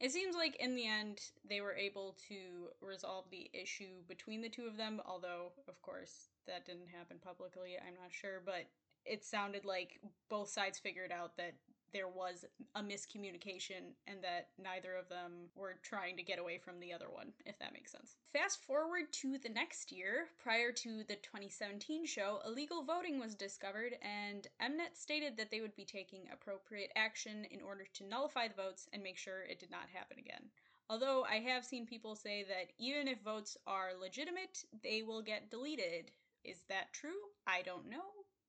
It 0.00 0.10
seems 0.12 0.34
like 0.34 0.56
in 0.56 0.74
the 0.74 0.86
end 0.86 1.32
they 1.44 1.60
were 1.60 1.74
able 1.74 2.14
to 2.28 2.72
resolve 2.80 3.28
the 3.30 3.50
issue 3.52 4.02
between 4.08 4.40
the 4.40 4.48
two 4.48 4.66
of 4.66 4.76
them, 4.76 5.00
although, 5.04 5.52
of 5.68 5.80
course, 5.82 6.30
that 6.46 6.64
didn't 6.64 6.86
happen 6.88 7.18
publicly. 7.18 7.78
I'm 7.78 7.94
not 7.94 8.12
sure, 8.12 8.40
but 8.40 8.66
it 9.04 9.24
sounded 9.24 9.64
like 9.66 10.00
both 10.28 10.48
sides 10.48 10.78
figured 10.78 11.12
out 11.12 11.36
that 11.36 11.54
there 11.92 12.08
was 12.08 12.44
a 12.74 12.82
miscommunication 12.82 13.94
and 14.06 14.22
that 14.22 14.48
neither 14.62 14.94
of 14.94 15.08
them 15.08 15.48
were 15.54 15.78
trying 15.82 16.16
to 16.16 16.22
get 16.22 16.38
away 16.38 16.58
from 16.58 16.80
the 16.80 16.92
other 16.92 17.08
one, 17.10 17.32
if 17.46 17.58
that 17.58 17.72
makes 17.72 17.92
sense. 17.92 18.16
Fast 18.32 18.62
forward 18.62 19.12
to 19.12 19.38
the 19.38 19.48
next 19.48 19.90
year, 19.92 20.26
prior 20.42 20.72
to 20.72 21.04
the 21.04 21.16
2017 21.16 22.06
show, 22.06 22.40
illegal 22.46 22.82
voting 22.82 23.18
was 23.18 23.34
discovered, 23.34 23.96
and 24.02 24.46
Mnet 24.62 24.94
stated 24.94 25.36
that 25.36 25.50
they 25.50 25.60
would 25.60 25.76
be 25.76 25.84
taking 25.84 26.22
appropriate 26.32 26.92
action 26.96 27.46
in 27.50 27.60
order 27.62 27.84
to 27.94 28.04
nullify 28.04 28.48
the 28.48 28.54
votes 28.54 28.88
and 28.92 29.02
make 29.02 29.16
sure 29.18 29.42
it 29.42 29.60
did 29.60 29.70
not 29.70 29.88
happen 29.92 30.18
again. 30.18 30.44
Although 30.90 31.24
I 31.24 31.40
have 31.40 31.64
seen 31.64 31.86
people 31.86 32.14
say 32.14 32.44
that 32.44 32.72
even 32.78 33.08
if 33.08 33.20
votes 33.20 33.58
are 33.66 33.90
legitimate, 34.00 34.64
they 34.82 35.02
will 35.02 35.20
get 35.20 35.50
deleted. 35.50 36.10
Is 36.44 36.62
that 36.68 36.92
true? 36.94 37.18
I 37.46 37.60
don't 37.62 37.90
know, 37.90 38.08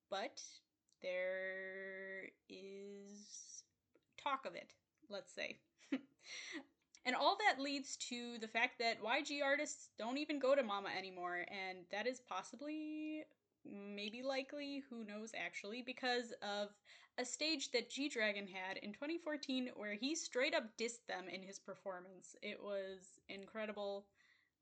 but 0.10 0.42
there 1.02 1.99
talk 4.30 4.46
of 4.46 4.56
it, 4.56 4.74
let's 5.10 5.34
say. 5.34 5.58
and 7.06 7.16
all 7.16 7.38
that 7.48 7.62
leads 7.62 7.98
to 7.98 8.38
the 8.40 8.48
fact 8.48 8.80
that 8.80 9.04
YG 9.04 9.44
artists 9.44 9.90
don't 9.98 10.18
even 10.18 10.40
go 10.40 10.56
to 10.56 10.64
Mama 10.64 10.90
anymore, 10.98 11.46
and 11.50 11.80
that 11.92 12.08
is 12.08 12.22
possibly, 12.28 13.24
maybe 13.66 14.22
likely, 14.22 14.84
who 14.90 15.04
knows 15.04 15.32
actually, 15.36 15.82
because 15.82 16.34
of 16.42 16.70
a 17.18 17.26
stage 17.26 17.72
that 17.72 17.90
G 17.90 18.08
Dragon 18.08 18.48
had 18.48 18.78
in 18.78 18.94
2014 18.94 19.72
where 19.76 19.94
he 19.94 20.16
straight 20.16 20.56
up 20.56 20.64
dissed 20.78 21.06
them 21.08 21.26
in 21.32 21.42
his 21.42 21.60
performance. 21.60 22.36
It 22.42 22.60
was 22.64 23.20
incredible. 23.28 24.06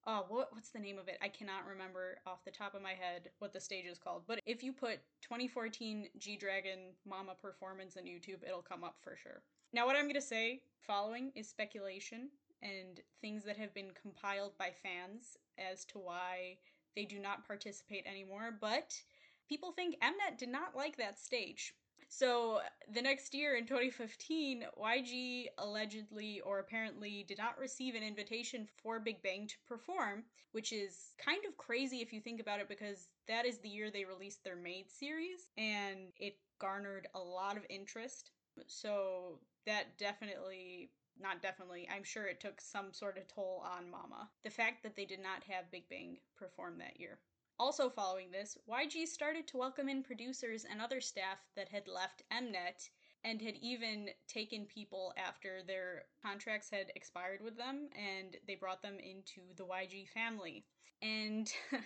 Oh, 0.07 0.25
what 0.29 0.53
what's 0.53 0.69
the 0.69 0.79
name 0.79 0.97
of 0.97 1.07
it? 1.07 1.17
I 1.21 1.27
cannot 1.27 1.67
remember 1.67 2.17
off 2.25 2.45
the 2.45 2.51
top 2.51 2.73
of 2.73 2.81
my 2.81 2.93
head 2.93 3.29
what 3.39 3.53
the 3.53 3.59
stage 3.59 3.85
is 3.85 3.99
called. 3.99 4.23
But 4.25 4.39
if 4.47 4.63
you 4.63 4.73
put 4.73 4.99
2014 5.21 6.07
G 6.17 6.35
Dragon 6.35 6.79
Mama 7.07 7.35
performance 7.39 7.95
on 7.95 8.05
YouTube, 8.05 8.41
it'll 8.43 8.63
come 8.63 8.83
up 8.83 8.95
for 9.03 9.15
sure. 9.21 9.43
Now, 9.73 9.85
what 9.85 9.95
I'm 9.95 10.03
going 10.03 10.13
to 10.15 10.21
say 10.21 10.61
following 10.79 11.31
is 11.35 11.47
speculation 11.47 12.29
and 12.61 13.01
things 13.21 13.43
that 13.43 13.57
have 13.57 13.73
been 13.73 13.91
compiled 14.01 14.57
by 14.57 14.71
fans 14.71 15.37
as 15.57 15.85
to 15.85 15.99
why 15.99 16.57
they 16.95 17.05
do 17.05 17.19
not 17.19 17.45
participate 17.45 18.05
anymore, 18.07 18.57
but 18.59 18.99
people 19.47 19.71
think 19.71 19.95
Mnet 20.01 20.37
did 20.37 20.49
not 20.49 20.75
like 20.75 20.97
that 20.97 21.19
stage. 21.19 21.75
So 22.09 22.61
the 22.91 23.01
next 23.01 23.33
year 23.33 23.55
in 23.57 23.65
2015, 23.67 24.63
YG 24.81 25.47
allegedly 25.57 26.39
or 26.39 26.59
apparently 26.59 27.25
did 27.27 27.37
not 27.37 27.59
receive 27.59 27.95
an 27.95 28.03
invitation 28.03 28.67
for 28.81 28.99
Big 28.99 29.21
Bang 29.21 29.47
to 29.47 29.55
perform, 29.67 30.23
which 30.53 30.71
is 30.71 31.13
kind 31.23 31.43
of 31.45 31.57
crazy 31.57 31.97
if 31.97 32.13
you 32.13 32.21
think 32.21 32.39
about 32.39 32.61
it 32.61 32.69
because 32.69 33.09
that 33.27 33.45
is 33.45 33.57
the 33.59 33.69
year 33.69 33.91
they 33.91 34.05
released 34.05 34.43
their 34.43 34.55
MADE 34.55 34.89
series 34.89 35.47
and 35.57 36.13
it 36.17 36.37
garnered 36.59 37.07
a 37.13 37.19
lot 37.19 37.57
of 37.57 37.65
interest. 37.69 38.31
So 38.65 39.39
that 39.65 39.97
definitely 39.97 40.89
not 41.19 41.41
definitely, 41.41 41.87
I'm 41.93 42.03
sure 42.03 42.25
it 42.27 42.39
took 42.39 42.61
some 42.61 42.93
sort 42.93 43.17
of 43.17 43.27
toll 43.27 43.63
on 43.65 43.89
Mama. 43.89 44.29
The 44.43 44.49
fact 44.49 44.83
that 44.83 44.95
they 44.95 45.05
did 45.05 45.19
not 45.19 45.43
have 45.49 45.71
Big 45.71 45.89
Bang 45.89 46.17
perform 46.35 46.77
that 46.77 46.99
year. 46.99 47.19
Also, 47.59 47.89
following 47.89 48.29
this, 48.29 48.57
YG 48.69 49.07
started 49.07 49.47
to 49.47 49.57
welcome 49.57 49.89
in 49.89 50.03
producers 50.03 50.65
and 50.69 50.79
other 50.79 51.01
staff 51.01 51.39
that 51.55 51.69
had 51.69 51.87
left 51.87 52.21
Mnet 52.31 52.89
and 53.23 53.41
had 53.41 53.55
even 53.61 54.09
taken 54.27 54.65
people 54.65 55.11
after 55.17 55.63
their 55.65 56.03
contracts 56.21 56.69
had 56.69 56.91
expired 56.95 57.41
with 57.43 57.57
them 57.57 57.89
and 57.97 58.37
they 58.47 58.55
brought 58.55 58.83
them 58.83 58.99
into 58.99 59.41
the 59.55 59.65
YG 59.65 60.07
family. 60.09 60.65
And 61.01 61.51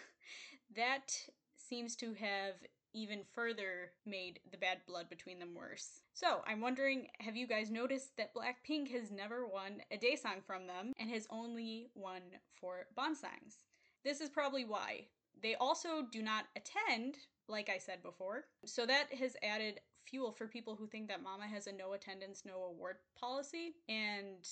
that 0.76 1.16
seems 1.56 1.96
to 1.98 2.14
have 2.16 2.56
even 2.94 3.22
further 3.34 3.92
made 4.06 4.40
the 4.52 4.58
bad 4.58 4.80
blood 4.88 5.10
between 5.10 5.40
them 5.40 5.56
worse. 5.56 6.02
So, 6.14 6.42
I'm 6.46 6.62
wondering 6.62 7.08
have 7.20 7.36
you 7.36 7.48
guys 7.48 7.72
noticed 7.72 8.18
that 8.18 8.34
Blackpink 8.36 8.92
has 8.92 9.12
never 9.12 9.48
won 9.48 9.82
a 9.92 9.98
Daesang 9.98 10.44
from 10.46 10.68
them 10.68 10.94
and 11.00 11.10
has 11.10 11.28
only 11.30 11.88
won 11.96 12.22
for 12.60 12.88
Bonsangs? 12.98 13.64
This 14.04 14.22
is 14.22 14.30
probably 14.30 14.66
why. 14.66 15.08
They 15.42 15.56
also 15.56 16.04
do 16.12 16.22
not 16.22 16.46
attend, 16.56 17.18
like 17.48 17.70
I 17.70 17.78
said 17.78 18.04
before. 18.04 18.46
So 18.66 18.86
that 18.86 19.14
has 19.14 19.36
added 19.44 19.80
fuel 20.06 20.32
for 20.32 20.48
people 20.48 20.76
who 20.76 20.88
think 20.88 21.08
that 21.08 21.24
Mama 21.24 21.48
has 21.48 21.68
a 21.68 21.72
no 21.72 21.94
attendance, 21.94 22.44
no 22.46 22.64
award 22.64 22.98
policy. 23.20 23.76
And 23.88 24.48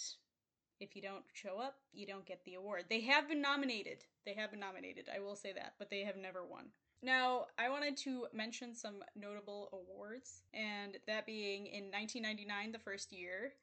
if 0.79 0.95
you 0.95 1.01
don't 1.01 1.23
show 1.33 1.59
up, 1.59 1.75
you 1.93 2.07
don't 2.07 2.25
get 2.25 2.43
the 2.45 2.55
award. 2.55 2.85
They 2.89 3.01
have 3.01 3.27
been 3.27 3.41
nominated. 3.41 4.05
They 4.25 4.33
have 4.33 4.51
been 4.51 4.59
nominated, 4.59 5.09
I 5.13 5.19
will 5.19 5.35
say 5.35 5.53
that, 5.53 5.73
but 5.77 5.89
they 5.89 6.03
have 6.03 6.15
never 6.15 6.45
won. 6.45 6.65
Now, 7.01 7.45
I 7.57 7.69
wanted 7.69 7.95
to 7.97 8.27
mention 8.33 8.75
some 8.75 9.03
notable 9.15 9.69
awards, 9.71 10.43
and 10.53 10.97
that 11.07 11.25
being 11.25 11.67
in 11.67 11.85
1999, 11.85 12.73
the 12.73 12.79
first 12.79 13.13
year 13.13 13.53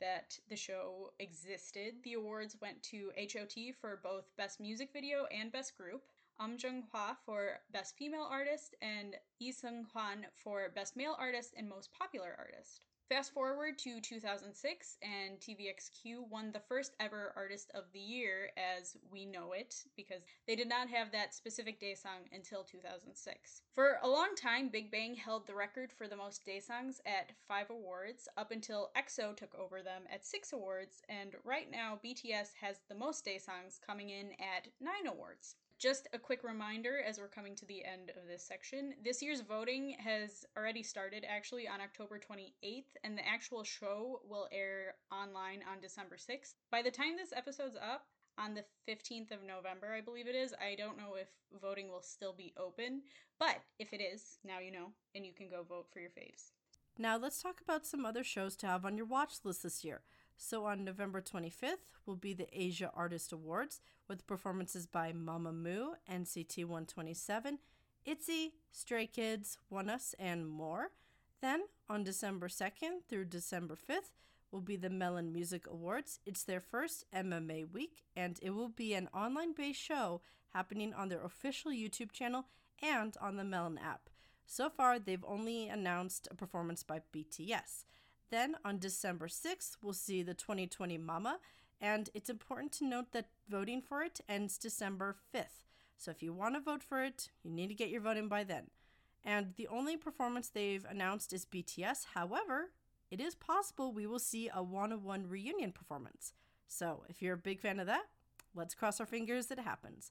that 0.00 0.38
the 0.50 0.56
show 0.56 1.12
existed, 1.18 1.94
the 2.04 2.14
awards 2.14 2.56
went 2.60 2.82
to 2.82 3.10
HOT 3.16 3.74
for 3.80 4.00
both 4.02 4.24
Best 4.36 4.60
Music 4.60 4.90
Video 4.92 5.24
and 5.26 5.50
Best 5.50 5.76
Group. 5.76 6.02
Um 6.42 6.56
Jung 6.58 6.82
Hwa 6.92 7.14
for 7.24 7.60
Best 7.72 7.96
Female 7.96 8.26
Artist, 8.28 8.74
and 8.82 9.14
Yi 9.38 9.52
Sung 9.52 9.86
Hwan 9.92 10.26
for 10.34 10.70
Best 10.74 10.96
Male 10.96 11.14
Artist 11.16 11.54
and 11.56 11.68
Most 11.68 11.90
Popular 11.96 12.34
Artist. 12.36 12.80
Fast 13.08 13.32
forward 13.32 13.78
to 13.78 14.00
2006, 14.00 14.96
and 15.02 15.38
TVXQ 15.38 16.28
won 16.28 16.50
the 16.50 16.58
first 16.58 16.96
ever 16.98 17.32
Artist 17.36 17.70
of 17.76 17.84
the 17.92 18.00
Year 18.00 18.50
as 18.56 18.96
we 19.08 19.24
know 19.24 19.52
it, 19.52 19.84
because 19.94 20.22
they 20.48 20.56
did 20.56 20.68
not 20.68 20.88
have 20.88 21.12
that 21.12 21.32
specific 21.32 21.80
Daesang 21.80 22.26
until 22.32 22.64
2006. 22.64 23.62
For 23.72 23.98
a 24.02 24.08
long 24.08 24.34
time, 24.34 24.68
Big 24.68 24.90
Bang 24.90 25.14
held 25.14 25.46
the 25.46 25.54
record 25.54 25.92
for 25.92 26.08
the 26.08 26.16
most 26.16 26.44
daesangs 26.44 26.98
at 27.06 27.30
five 27.46 27.70
awards, 27.70 28.28
up 28.36 28.50
until 28.50 28.90
EXO 28.96 29.36
took 29.36 29.54
over 29.54 29.80
them 29.80 30.02
at 30.12 30.26
six 30.26 30.52
awards, 30.52 31.02
and 31.08 31.36
right 31.44 31.70
now 31.70 32.00
BTS 32.04 32.54
has 32.60 32.80
the 32.88 32.96
most 32.96 33.24
daesangs 33.24 33.80
coming 33.86 34.10
in 34.10 34.32
at 34.40 34.66
nine 34.80 35.06
awards. 35.06 35.54
Just 35.82 36.06
a 36.12 36.18
quick 36.18 36.44
reminder 36.44 37.00
as 37.04 37.18
we're 37.18 37.26
coming 37.26 37.56
to 37.56 37.66
the 37.66 37.84
end 37.84 38.10
of 38.10 38.28
this 38.28 38.44
section 38.44 38.94
this 39.02 39.20
year's 39.20 39.40
voting 39.40 39.96
has 39.98 40.44
already 40.56 40.80
started 40.80 41.26
actually 41.28 41.66
on 41.66 41.80
October 41.80 42.20
28th, 42.20 42.84
and 43.02 43.18
the 43.18 43.26
actual 43.26 43.64
show 43.64 44.20
will 44.24 44.46
air 44.52 44.94
online 45.10 45.58
on 45.68 45.80
December 45.80 46.14
6th. 46.14 46.54
By 46.70 46.82
the 46.82 46.90
time 46.92 47.16
this 47.16 47.32
episode's 47.34 47.74
up, 47.74 48.06
on 48.38 48.54
the 48.54 48.64
15th 48.88 49.32
of 49.32 49.42
November, 49.44 49.92
I 49.92 50.00
believe 50.00 50.28
it 50.28 50.36
is. 50.36 50.54
I 50.54 50.76
don't 50.76 50.96
know 50.96 51.16
if 51.20 51.26
voting 51.60 51.88
will 51.88 52.00
still 52.00 52.32
be 52.32 52.54
open, 52.56 53.02
but 53.40 53.56
if 53.80 53.92
it 53.92 54.00
is, 54.00 54.38
now 54.44 54.60
you 54.60 54.70
know, 54.70 54.92
and 55.16 55.26
you 55.26 55.32
can 55.32 55.48
go 55.48 55.64
vote 55.68 55.86
for 55.92 55.98
your 55.98 56.10
faves. 56.10 56.52
Now 56.96 57.16
let's 57.16 57.42
talk 57.42 57.60
about 57.60 57.86
some 57.86 58.06
other 58.06 58.22
shows 58.22 58.54
to 58.58 58.68
have 58.68 58.84
on 58.84 58.96
your 58.96 59.06
watch 59.06 59.32
list 59.42 59.64
this 59.64 59.82
year. 59.82 60.02
So 60.36 60.66
on 60.66 60.84
November 60.84 61.20
25th 61.20 61.86
will 62.06 62.16
be 62.16 62.34
the 62.34 62.48
Asia 62.52 62.90
Artist 62.94 63.32
Awards 63.32 63.80
with 64.08 64.26
performances 64.26 64.86
by 64.86 65.12
Mama 65.12 65.52
Mamamoo, 65.52 65.94
NCT 66.10 66.64
127, 66.64 67.58
ITZY, 68.04 68.52
Stray 68.70 69.06
Kids, 69.06 69.58
ONEUS, 69.70 70.14
and 70.18 70.48
more. 70.48 70.90
Then 71.40 71.62
on 71.88 72.04
December 72.04 72.48
2nd 72.48 73.04
through 73.08 73.26
December 73.26 73.76
5th 73.76 74.10
will 74.50 74.60
be 74.60 74.76
the 74.76 74.90
Melon 74.90 75.32
Music 75.32 75.66
Awards. 75.66 76.20
It's 76.26 76.44
their 76.44 76.60
first 76.60 77.04
MMA 77.14 77.72
week 77.72 78.04
and 78.14 78.38
it 78.42 78.50
will 78.50 78.68
be 78.68 78.94
an 78.94 79.08
online 79.14 79.54
based 79.54 79.80
show 79.80 80.20
happening 80.50 80.92
on 80.92 81.08
their 81.08 81.24
official 81.24 81.72
YouTube 81.72 82.12
channel 82.12 82.46
and 82.82 83.16
on 83.20 83.36
the 83.36 83.44
Melon 83.44 83.78
app. 83.78 84.10
So 84.46 84.68
far, 84.68 84.98
they've 84.98 85.24
only 85.26 85.68
announced 85.68 86.28
a 86.30 86.34
performance 86.34 86.82
by 86.82 87.00
BTS. 87.14 87.84
Then 88.32 88.56
on 88.64 88.78
December 88.78 89.28
6th, 89.28 89.76
we'll 89.82 89.92
see 89.92 90.22
the 90.22 90.32
2020 90.32 90.96
Mama, 90.96 91.38
and 91.82 92.08
it's 92.14 92.30
important 92.30 92.72
to 92.72 92.86
note 92.86 93.12
that 93.12 93.26
voting 93.46 93.82
for 93.82 94.02
it 94.02 94.22
ends 94.26 94.56
December 94.56 95.16
5th. 95.34 95.66
So 95.98 96.10
if 96.10 96.22
you 96.22 96.32
want 96.32 96.54
to 96.54 96.60
vote 96.62 96.82
for 96.82 97.04
it, 97.04 97.28
you 97.44 97.50
need 97.50 97.68
to 97.68 97.74
get 97.74 97.90
your 97.90 98.00
vote 98.00 98.16
in 98.16 98.28
by 98.28 98.42
then. 98.42 98.68
And 99.22 99.52
the 99.56 99.68
only 99.68 99.98
performance 99.98 100.48
they've 100.48 100.86
announced 100.88 101.34
is 101.34 101.44
BTS. 101.44 102.06
However, 102.14 102.70
it 103.10 103.20
is 103.20 103.34
possible 103.34 103.92
we 103.92 104.06
will 104.06 104.18
see 104.18 104.48
a 104.52 104.62
Wanna 104.62 104.96
One 104.96 105.28
reunion 105.28 105.70
performance. 105.70 106.32
So, 106.66 107.04
if 107.10 107.20
you're 107.20 107.34
a 107.34 107.36
big 107.36 107.60
fan 107.60 107.78
of 107.80 107.86
that, 107.86 108.06
let's 108.54 108.74
cross 108.74 108.98
our 108.98 109.04
fingers 109.04 109.48
that 109.48 109.58
it 109.58 109.64
happens. 109.64 110.10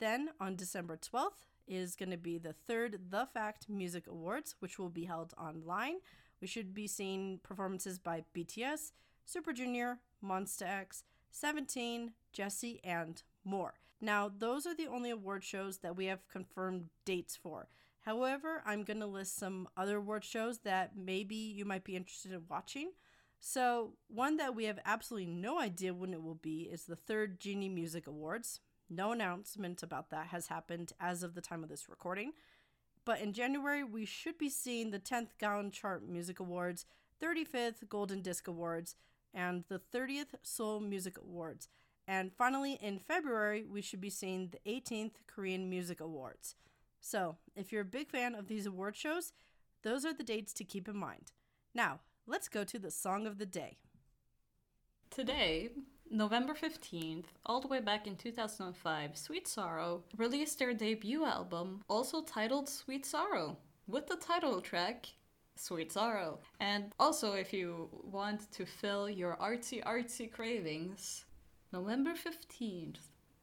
Then, 0.00 0.30
on 0.40 0.56
December 0.56 0.96
12th, 0.96 1.46
is 1.68 1.94
going 1.94 2.10
to 2.10 2.16
be 2.16 2.36
the 2.36 2.52
third 2.52 2.98
The 3.10 3.28
Fact 3.32 3.68
Music 3.68 4.08
Awards, 4.08 4.56
which 4.58 4.76
will 4.76 4.88
be 4.88 5.04
held 5.04 5.34
online. 5.38 5.98
We 6.40 6.46
should 6.46 6.74
be 6.74 6.86
seeing 6.86 7.40
performances 7.42 7.98
by 7.98 8.24
BTS, 8.34 8.92
Super 9.24 9.52
Junior, 9.52 9.98
Monsta 10.24 10.62
X, 10.62 11.04
17, 11.30 12.12
Jessi, 12.36 12.80
and 12.82 13.22
more. 13.44 13.74
Now, 14.00 14.30
those 14.34 14.66
are 14.66 14.74
the 14.74 14.86
only 14.86 15.10
award 15.10 15.44
shows 15.44 15.78
that 15.78 15.96
we 15.96 16.06
have 16.06 16.26
confirmed 16.28 16.88
dates 17.04 17.36
for. 17.36 17.68
However, 18.00 18.62
I'm 18.64 18.82
going 18.82 19.00
to 19.00 19.06
list 19.06 19.36
some 19.36 19.68
other 19.76 19.98
award 19.98 20.24
shows 20.24 20.60
that 20.60 20.96
maybe 20.96 21.36
you 21.36 21.66
might 21.66 21.84
be 21.84 21.96
interested 21.96 22.32
in 22.32 22.42
watching. 22.48 22.92
So, 23.40 23.94
one 24.08 24.36
that 24.38 24.54
we 24.54 24.64
have 24.64 24.78
absolutely 24.84 25.30
no 25.30 25.60
idea 25.60 25.92
when 25.92 26.14
it 26.14 26.22
will 26.22 26.34
be 26.34 26.62
is 26.62 26.84
the 26.84 26.96
third 26.96 27.40
Genie 27.40 27.68
Music 27.68 28.06
Awards. 28.06 28.60
No 28.88 29.12
announcement 29.12 29.82
about 29.82 30.10
that 30.10 30.28
has 30.28 30.48
happened 30.48 30.92
as 30.98 31.22
of 31.22 31.34
the 31.34 31.40
time 31.40 31.62
of 31.62 31.68
this 31.68 31.88
recording. 31.88 32.32
But 33.04 33.20
in 33.20 33.32
January, 33.32 33.82
we 33.82 34.04
should 34.04 34.38
be 34.38 34.48
seeing 34.48 34.90
the 34.90 34.98
10th 34.98 35.30
Gaon 35.38 35.70
Chart 35.70 36.06
Music 36.06 36.38
Awards, 36.40 36.86
35th 37.22 37.88
Golden 37.88 38.22
Disc 38.22 38.46
Awards, 38.46 38.96
and 39.32 39.64
the 39.68 39.80
30th 39.92 40.34
Seoul 40.42 40.80
Music 40.80 41.18
Awards. 41.18 41.68
And 42.06 42.32
finally, 42.32 42.78
in 42.80 42.98
February, 42.98 43.64
we 43.64 43.82
should 43.82 44.00
be 44.00 44.10
seeing 44.10 44.50
the 44.50 44.70
18th 44.70 45.12
Korean 45.26 45.70
Music 45.70 46.00
Awards. 46.00 46.56
So, 47.00 47.36
if 47.56 47.72
you're 47.72 47.82
a 47.82 47.84
big 47.84 48.10
fan 48.10 48.34
of 48.34 48.48
these 48.48 48.66
award 48.66 48.96
shows, 48.96 49.32
those 49.82 50.04
are 50.04 50.12
the 50.12 50.24
dates 50.24 50.52
to 50.54 50.64
keep 50.64 50.88
in 50.88 50.96
mind. 50.96 51.32
Now, 51.74 52.00
let's 52.26 52.48
go 52.48 52.64
to 52.64 52.78
the 52.78 52.90
song 52.90 53.26
of 53.26 53.38
the 53.38 53.46
day. 53.46 53.78
Today, 55.10 55.70
November 56.12 56.54
15th, 56.54 57.26
all 57.46 57.60
the 57.60 57.68
way 57.68 57.80
back 57.80 58.08
in 58.08 58.16
2005, 58.16 59.16
Sweet 59.16 59.46
Sorrow 59.46 60.02
released 60.16 60.58
their 60.58 60.74
debut 60.74 61.24
album, 61.24 61.82
also 61.88 62.20
titled 62.20 62.68
Sweet 62.68 63.06
Sorrow, 63.06 63.56
with 63.86 64.08
the 64.08 64.16
title 64.16 64.60
track 64.60 65.06
Sweet 65.54 65.92
Sorrow. 65.92 66.40
And 66.58 66.92
also, 66.98 67.34
if 67.34 67.52
you 67.52 67.88
want 68.02 68.50
to 68.50 68.66
fill 68.66 69.08
your 69.08 69.36
artsy 69.36 69.84
artsy 69.84 70.28
cravings, 70.28 71.26
November 71.72 72.14
15th, 72.14 72.98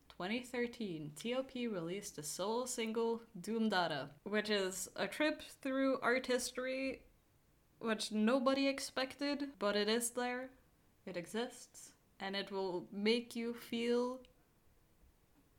2013, 0.10 1.12
TOP 1.16 1.54
released 1.56 2.18
the 2.18 2.24
solo 2.24 2.66
single 2.66 3.22
Doom 3.40 3.70
Dada, 3.70 4.10
which 4.24 4.50
is 4.50 4.90
a 4.98 5.08
trip 5.08 5.42
through 5.62 6.00
art 6.02 6.28
history 6.28 7.04
which 7.80 8.12
nobody 8.12 8.68
expected, 8.68 9.52
but 9.58 9.78
it 9.78 9.88
is 9.88 10.10
there. 10.10 10.50
It 11.06 11.16
exists, 11.16 11.94
and 12.20 12.36
it 12.36 12.52
will 12.52 12.88
make 12.92 13.36
you 13.36 13.54
feel 13.54 14.20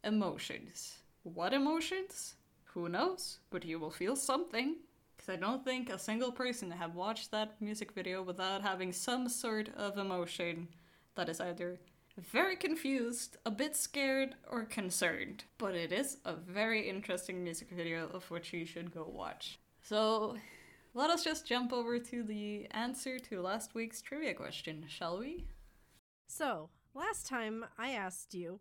emotions. 0.04 0.98
What 1.22 1.52
emotions? 1.52 2.34
Who 2.74 2.88
knows? 2.88 3.38
But 3.50 3.64
you 3.64 3.78
will 3.78 3.90
feel 3.90 4.16
something. 4.16 4.76
Because 5.16 5.34
I 5.34 5.36
don't 5.36 5.64
think 5.64 5.90
a 5.90 5.98
single 5.98 6.30
person 6.30 6.70
have 6.70 6.94
watched 6.94 7.30
that 7.32 7.60
music 7.60 7.92
video 7.92 8.22
without 8.22 8.62
having 8.62 8.92
some 8.92 9.28
sort 9.28 9.70
of 9.76 9.98
emotion 9.98 10.68
that 11.16 11.28
is 11.28 11.40
either 11.40 11.80
very 12.18 12.56
confused, 12.56 13.36
a 13.44 13.50
bit 13.50 13.76
scared, 13.76 14.34
or 14.50 14.64
concerned. 14.64 15.44
But 15.58 15.74
it 15.74 15.92
is 15.92 16.18
a 16.24 16.34
very 16.34 16.88
interesting 16.88 17.42
music 17.42 17.68
video 17.70 18.08
of 18.12 18.30
which 18.30 18.52
you 18.52 18.64
should 18.64 18.94
go 18.94 19.10
watch. 19.12 19.58
So, 19.82 20.36
let 20.94 21.10
us 21.10 21.24
just 21.24 21.46
jump 21.46 21.72
over 21.72 21.98
to 21.98 22.22
the 22.22 22.66
answer 22.70 23.18
to 23.18 23.40
last 23.40 23.74
week's 23.74 24.00
trivia 24.00 24.34
question, 24.34 24.84
shall 24.88 25.18
we? 25.18 25.44
So, 26.28 26.68
last 26.94 27.26
time 27.26 27.64
I 27.78 27.90
asked 27.90 28.34
you 28.34 28.60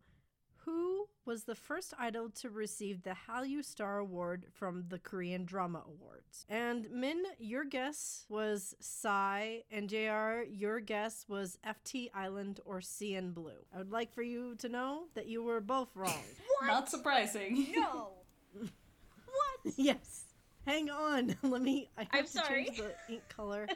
who 0.67 1.07
was 1.25 1.43
the 1.43 1.55
first 1.55 1.93
idol 1.99 2.29
to 2.29 2.49
receive 2.49 3.03
the 3.03 3.15
Hallyu 3.27 3.63
Star 3.63 3.99
Award 3.99 4.45
from 4.53 4.85
the 4.87 4.99
Korean 4.99 5.45
Drama 5.45 5.83
Awards? 5.85 6.45
And 6.49 6.89
Min, 6.89 7.23
your 7.37 7.65
guess 7.65 8.25
was 8.29 8.73
Psy, 8.79 9.59
and 9.69 9.89
JR, 9.89 10.43
your 10.49 10.79
guess 10.79 11.25
was 11.27 11.57
FT 11.65 12.09
Island 12.13 12.61
or 12.65 12.79
CN 12.79 13.33
Blue. 13.33 13.65
I 13.73 13.77
would 13.77 13.91
like 13.91 14.13
for 14.13 14.23
you 14.23 14.55
to 14.55 14.69
know 14.69 15.03
that 15.13 15.27
you 15.27 15.43
were 15.43 15.61
both 15.61 15.95
wrong. 15.95 16.13
What? 16.59 16.67
Not 16.67 16.89
surprising. 16.89 17.67
No. 17.75 18.09
what? 18.59 19.73
yes. 19.75 20.23
Hang 20.65 20.89
on. 20.89 21.35
Let 21.43 21.61
me. 21.61 21.89
I 21.95 22.01
have 22.01 22.09
I'm 22.13 22.25
to 22.25 22.31
sorry. 22.31 22.65
change 22.65 22.77
the 22.79 23.13
ink 23.13 23.21
color. 23.29 23.67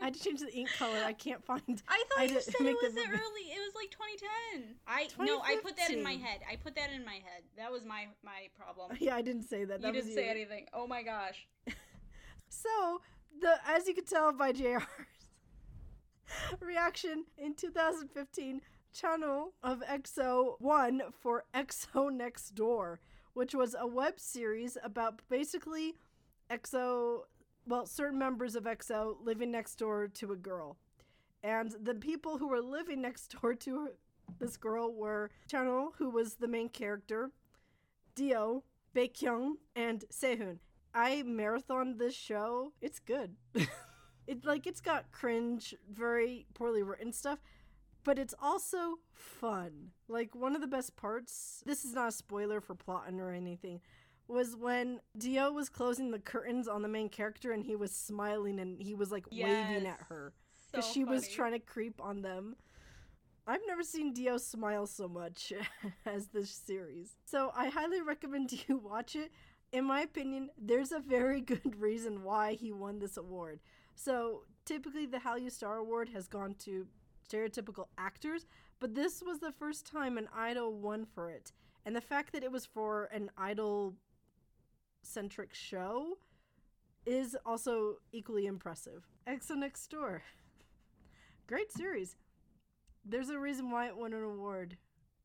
I 0.00 0.06
had 0.06 0.14
to 0.14 0.22
change 0.22 0.40
the 0.40 0.52
ink 0.52 0.70
color. 0.78 0.98
I 1.04 1.12
can't 1.12 1.44
find. 1.44 1.82
I 1.88 2.04
thought 2.08 2.18
I 2.18 2.24
you 2.24 2.40
said 2.40 2.54
it 2.60 2.76
was 2.82 2.94
the 2.94 3.00
early. 3.00 3.44
It 3.52 3.60
was 3.60 3.74
like 3.74 3.90
2010. 3.90 4.74
I 4.86 5.08
no, 5.22 5.40
I 5.40 5.56
put 5.62 5.76
that 5.76 5.90
in 5.90 6.02
my 6.02 6.12
head. 6.12 6.40
I 6.50 6.56
put 6.56 6.74
that 6.76 6.90
in 6.90 7.04
my 7.04 7.14
head. 7.14 7.42
That 7.56 7.70
was 7.70 7.84
my 7.84 8.06
my 8.24 8.48
problem. 8.58 8.96
Yeah, 9.00 9.14
I 9.16 9.22
didn't 9.22 9.44
say 9.44 9.64
that. 9.64 9.78
you 9.78 9.82
that 9.82 9.94
was 9.94 10.04
didn't 10.04 10.16
say 10.16 10.28
anything. 10.28 10.66
Oh 10.72 10.86
my 10.86 11.02
gosh. 11.02 11.46
So 12.50 13.00
the 13.40 13.54
as 13.66 13.86
you 13.86 13.94
can 13.94 14.04
tell 14.04 14.32
by 14.32 14.52
JR's 14.52 14.82
reaction 16.60 17.24
in 17.38 17.54
2015, 17.54 18.60
Chanyeol 18.94 19.52
of 19.62 19.82
EXO 19.88 20.60
won 20.60 21.02
for 21.12 21.44
EXO 21.54 22.12
Next 22.12 22.50
Door, 22.56 23.00
which 23.34 23.54
was 23.54 23.76
a 23.78 23.86
web 23.86 24.18
series 24.18 24.76
about 24.82 25.22
basically 25.28 25.94
EXO, 26.50 27.20
well, 27.66 27.86
certain 27.86 28.18
members 28.18 28.56
of 28.56 28.64
EXO 28.64 29.16
living 29.22 29.50
next 29.50 29.76
door 29.76 30.08
to 30.08 30.32
a 30.32 30.36
girl. 30.36 30.76
And 31.42 31.74
the 31.82 31.94
people 31.94 32.38
who 32.38 32.48
were 32.48 32.60
living 32.60 33.00
next 33.00 33.34
door 33.40 33.54
to 33.54 33.90
this 34.38 34.56
girl 34.56 34.92
were 34.92 35.30
Chanyeol, 35.50 35.90
who 35.98 36.10
was 36.10 36.34
the 36.34 36.48
main 36.48 36.68
character, 36.68 37.30
Dio, 38.14 38.64
Baekhyun, 38.94 39.54
and 39.74 40.04
Sehun. 40.12 40.58
I 40.94 41.22
marathoned 41.26 41.98
this 41.98 42.14
show. 42.14 42.72
It's 42.80 42.98
good. 42.98 43.36
it 44.26 44.44
like 44.44 44.66
it's 44.66 44.80
got 44.80 45.12
cringe, 45.12 45.74
very 45.90 46.46
poorly 46.54 46.82
written 46.82 47.12
stuff, 47.12 47.38
but 48.04 48.18
it's 48.18 48.34
also 48.40 48.98
fun. 49.12 49.90
Like 50.08 50.34
one 50.34 50.54
of 50.54 50.60
the 50.60 50.66
best 50.66 50.96
parts, 50.96 51.62
this 51.64 51.84
is 51.84 51.94
not 51.94 52.08
a 52.08 52.12
spoiler 52.12 52.60
for 52.60 52.74
plotting 52.74 53.20
or 53.20 53.32
anything, 53.32 53.80
was 54.30 54.56
when 54.56 55.00
Dio 55.16 55.52
was 55.52 55.68
closing 55.68 56.10
the 56.10 56.18
curtains 56.18 56.68
on 56.68 56.82
the 56.82 56.88
main 56.88 57.08
character 57.08 57.52
and 57.52 57.64
he 57.64 57.76
was 57.76 57.92
smiling 57.92 58.58
and 58.60 58.80
he 58.80 58.94
was 58.94 59.10
like 59.10 59.26
waving 59.30 59.86
at 59.86 60.00
her 60.08 60.32
because 60.70 60.86
So 60.86 60.92
she 60.92 61.04
was 61.04 61.28
trying 61.28 61.52
to 61.52 61.58
creep 61.58 62.00
on 62.00 62.22
them. 62.22 62.56
I've 63.46 63.60
never 63.66 63.82
seen 63.82 64.12
Dio 64.12 64.36
smile 64.36 64.86
so 64.86 65.08
much 65.08 65.52
as 66.06 66.28
this 66.28 66.50
series. 66.50 67.16
So 67.24 67.52
I 67.56 67.68
highly 67.68 68.00
recommend 68.00 68.52
you 68.68 68.78
watch 68.78 69.16
it. 69.16 69.32
In 69.72 69.84
my 69.84 70.00
opinion, 70.02 70.50
there's 70.58 70.92
a 70.92 71.00
very 71.00 71.40
good 71.52 71.80
reason 71.80 72.22
why 72.22 72.54
he 72.54 72.72
won 72.72 72.98
this 72.98 73.16
award. 73.16 73.60
So 73.94 74.44
typically, 74.64 75.06
the 75.06 75.18
Hallyu 75.18 75.50
Star 75.50 75.76
Award 75.76 76.10
has 76.10 76.26
gone 76.26 76.54
to 76.60 76.86
stereotypical 77.28 77.86
actors, 77.98 78.46
but 78.80 78.94
this 78.94 79.22
was 79.22 79.38
the 79.38 79.52
first 79.52 79.86
time 79.86 80.18
an 80.18 80.28
idol 80.34 80.72
won 80.72 81.04
for 81.04 81.30
it. 81.30 81.52
And 81.84 81.94
the 81.96 82.00
fact 82.00 82.32
that 82.32 82.44
it 82.44 82.52
was 82.52 82.66
for 82.66 83.04
an 83.06 83.30
idol 83.38 83.94
centric 85.02 85.54
show 85.54 86.18
is 87.06 87.36
also 87.46 87.96
equally 88.12 88.46
impressive. 88.46 89.06
EXO 89.26 89.56
Next 89.56 89.90
Door. 89.90 90.22
Great 91.46 91.72
series. 91.72 92.16
There's 93.04 93.30
a 93.30 93.38
reason 93.38 93.70
why 93.70 93.86
it 93.88 93.96
won 93.96 94.12
an 94.12 94.22
award. 94.22 94.76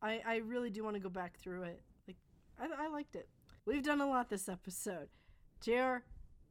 I, 0.01 0.21
I 0.25 0.35
really 0.37 0.69
do 0.69 0.83
want 0.83 0.95
to 0.95 1.01
go 1.01 1.09
back 1.09 1.37
through 1.37 1.63
it. 1.63 1.81
Like 2.07 2.17
I, 2.59 2.85
I 2.85 2.87
liked 2.87 3.15
it. 3.15 3.27
We've 3.65 3.83
done 3.83 4.01
a 4.01 4.07
lot 4.07 4.29
this 4.29 4.47
episode. 4.47 5.09
JR, 5.61 5.97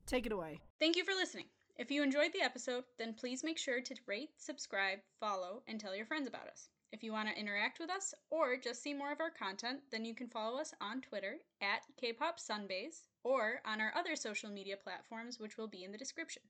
take 0.06 0.26
it 0.26 0.32
away. 0.32 0.60
Thank 0.80 0.96
you 0.96 1.04
for 1.04 1.12
listening. 1.12 1.46
If 1.76 1.90
you 1.90 2.02
enjoyed 2.02 2.32
the 2.32 2.42
episode, 2.42 2.84
then 2.98 3.14
please 3.14 3.42
make 3.42 3.58
sure 3.58 3.80
to 3.80 3.94
rate, 4.06 4.30
subscribe, 4.36 4.98
follow, 5.18 5.62
and 5.66 5.80
tell 5.80 5.94
your 5.94 6.06
friends 6.06 6.28
about 6.28 6.48
us. 6.48 6.68
If 6.94 7.02
you 7.02 7.10
want 7.10 7.28
to 7.28 7.36
interact 7.36 7.80
with 7.80 7.90
us 7.90 8.14
or 8.30 8.56
just 8.56 8.80
see 8.80 8.94
more 8.94 9.10
of 9.10 9.20
our 9.20 9.28
content, 9.28 9.80
then 9.90 10.04
you 10.04 10.14
can 10.14 10.28
follow 10.28 10.60
us 10.60 10.72
on 10.80 11.00
Twitter 11.00 11.38
at 11.60 11.82
Kpop 12.00 12.38
Sunbaze 12.38 13.02
or 13.24 13.60
on 13.66 13.80
our 13.80 13.92
other 13.98 14.14
social 14.14 14.48
media 14.48 14.76
platforms, 14.76 15.40
which 15.40 15.58
will 15.58 15.66
be 15.66 15.82
in 15.82 15.90
the 15.90 15.98
description. 15.98 16.42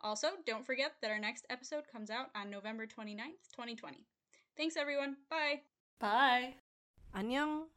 Also, 0.00 0.28
don't 0.46 0.64
forget 0.64 0.92
that 1.02 1.10
our 1.10 1.18
next 1.18 1.44
episode 1.50 1.88
comes 1.90 2.08
out 2.08 2.28
on 2.36 2.50
November 2.50 2.86
29th, 2.86 3.50
2020. 3.52 4.06
Thanks, 4.56 4.76
everyone. 4.76 5.16
Bye. 5.28 5.62
Bye. 5.98 6.54
안녕. 7.12 7.70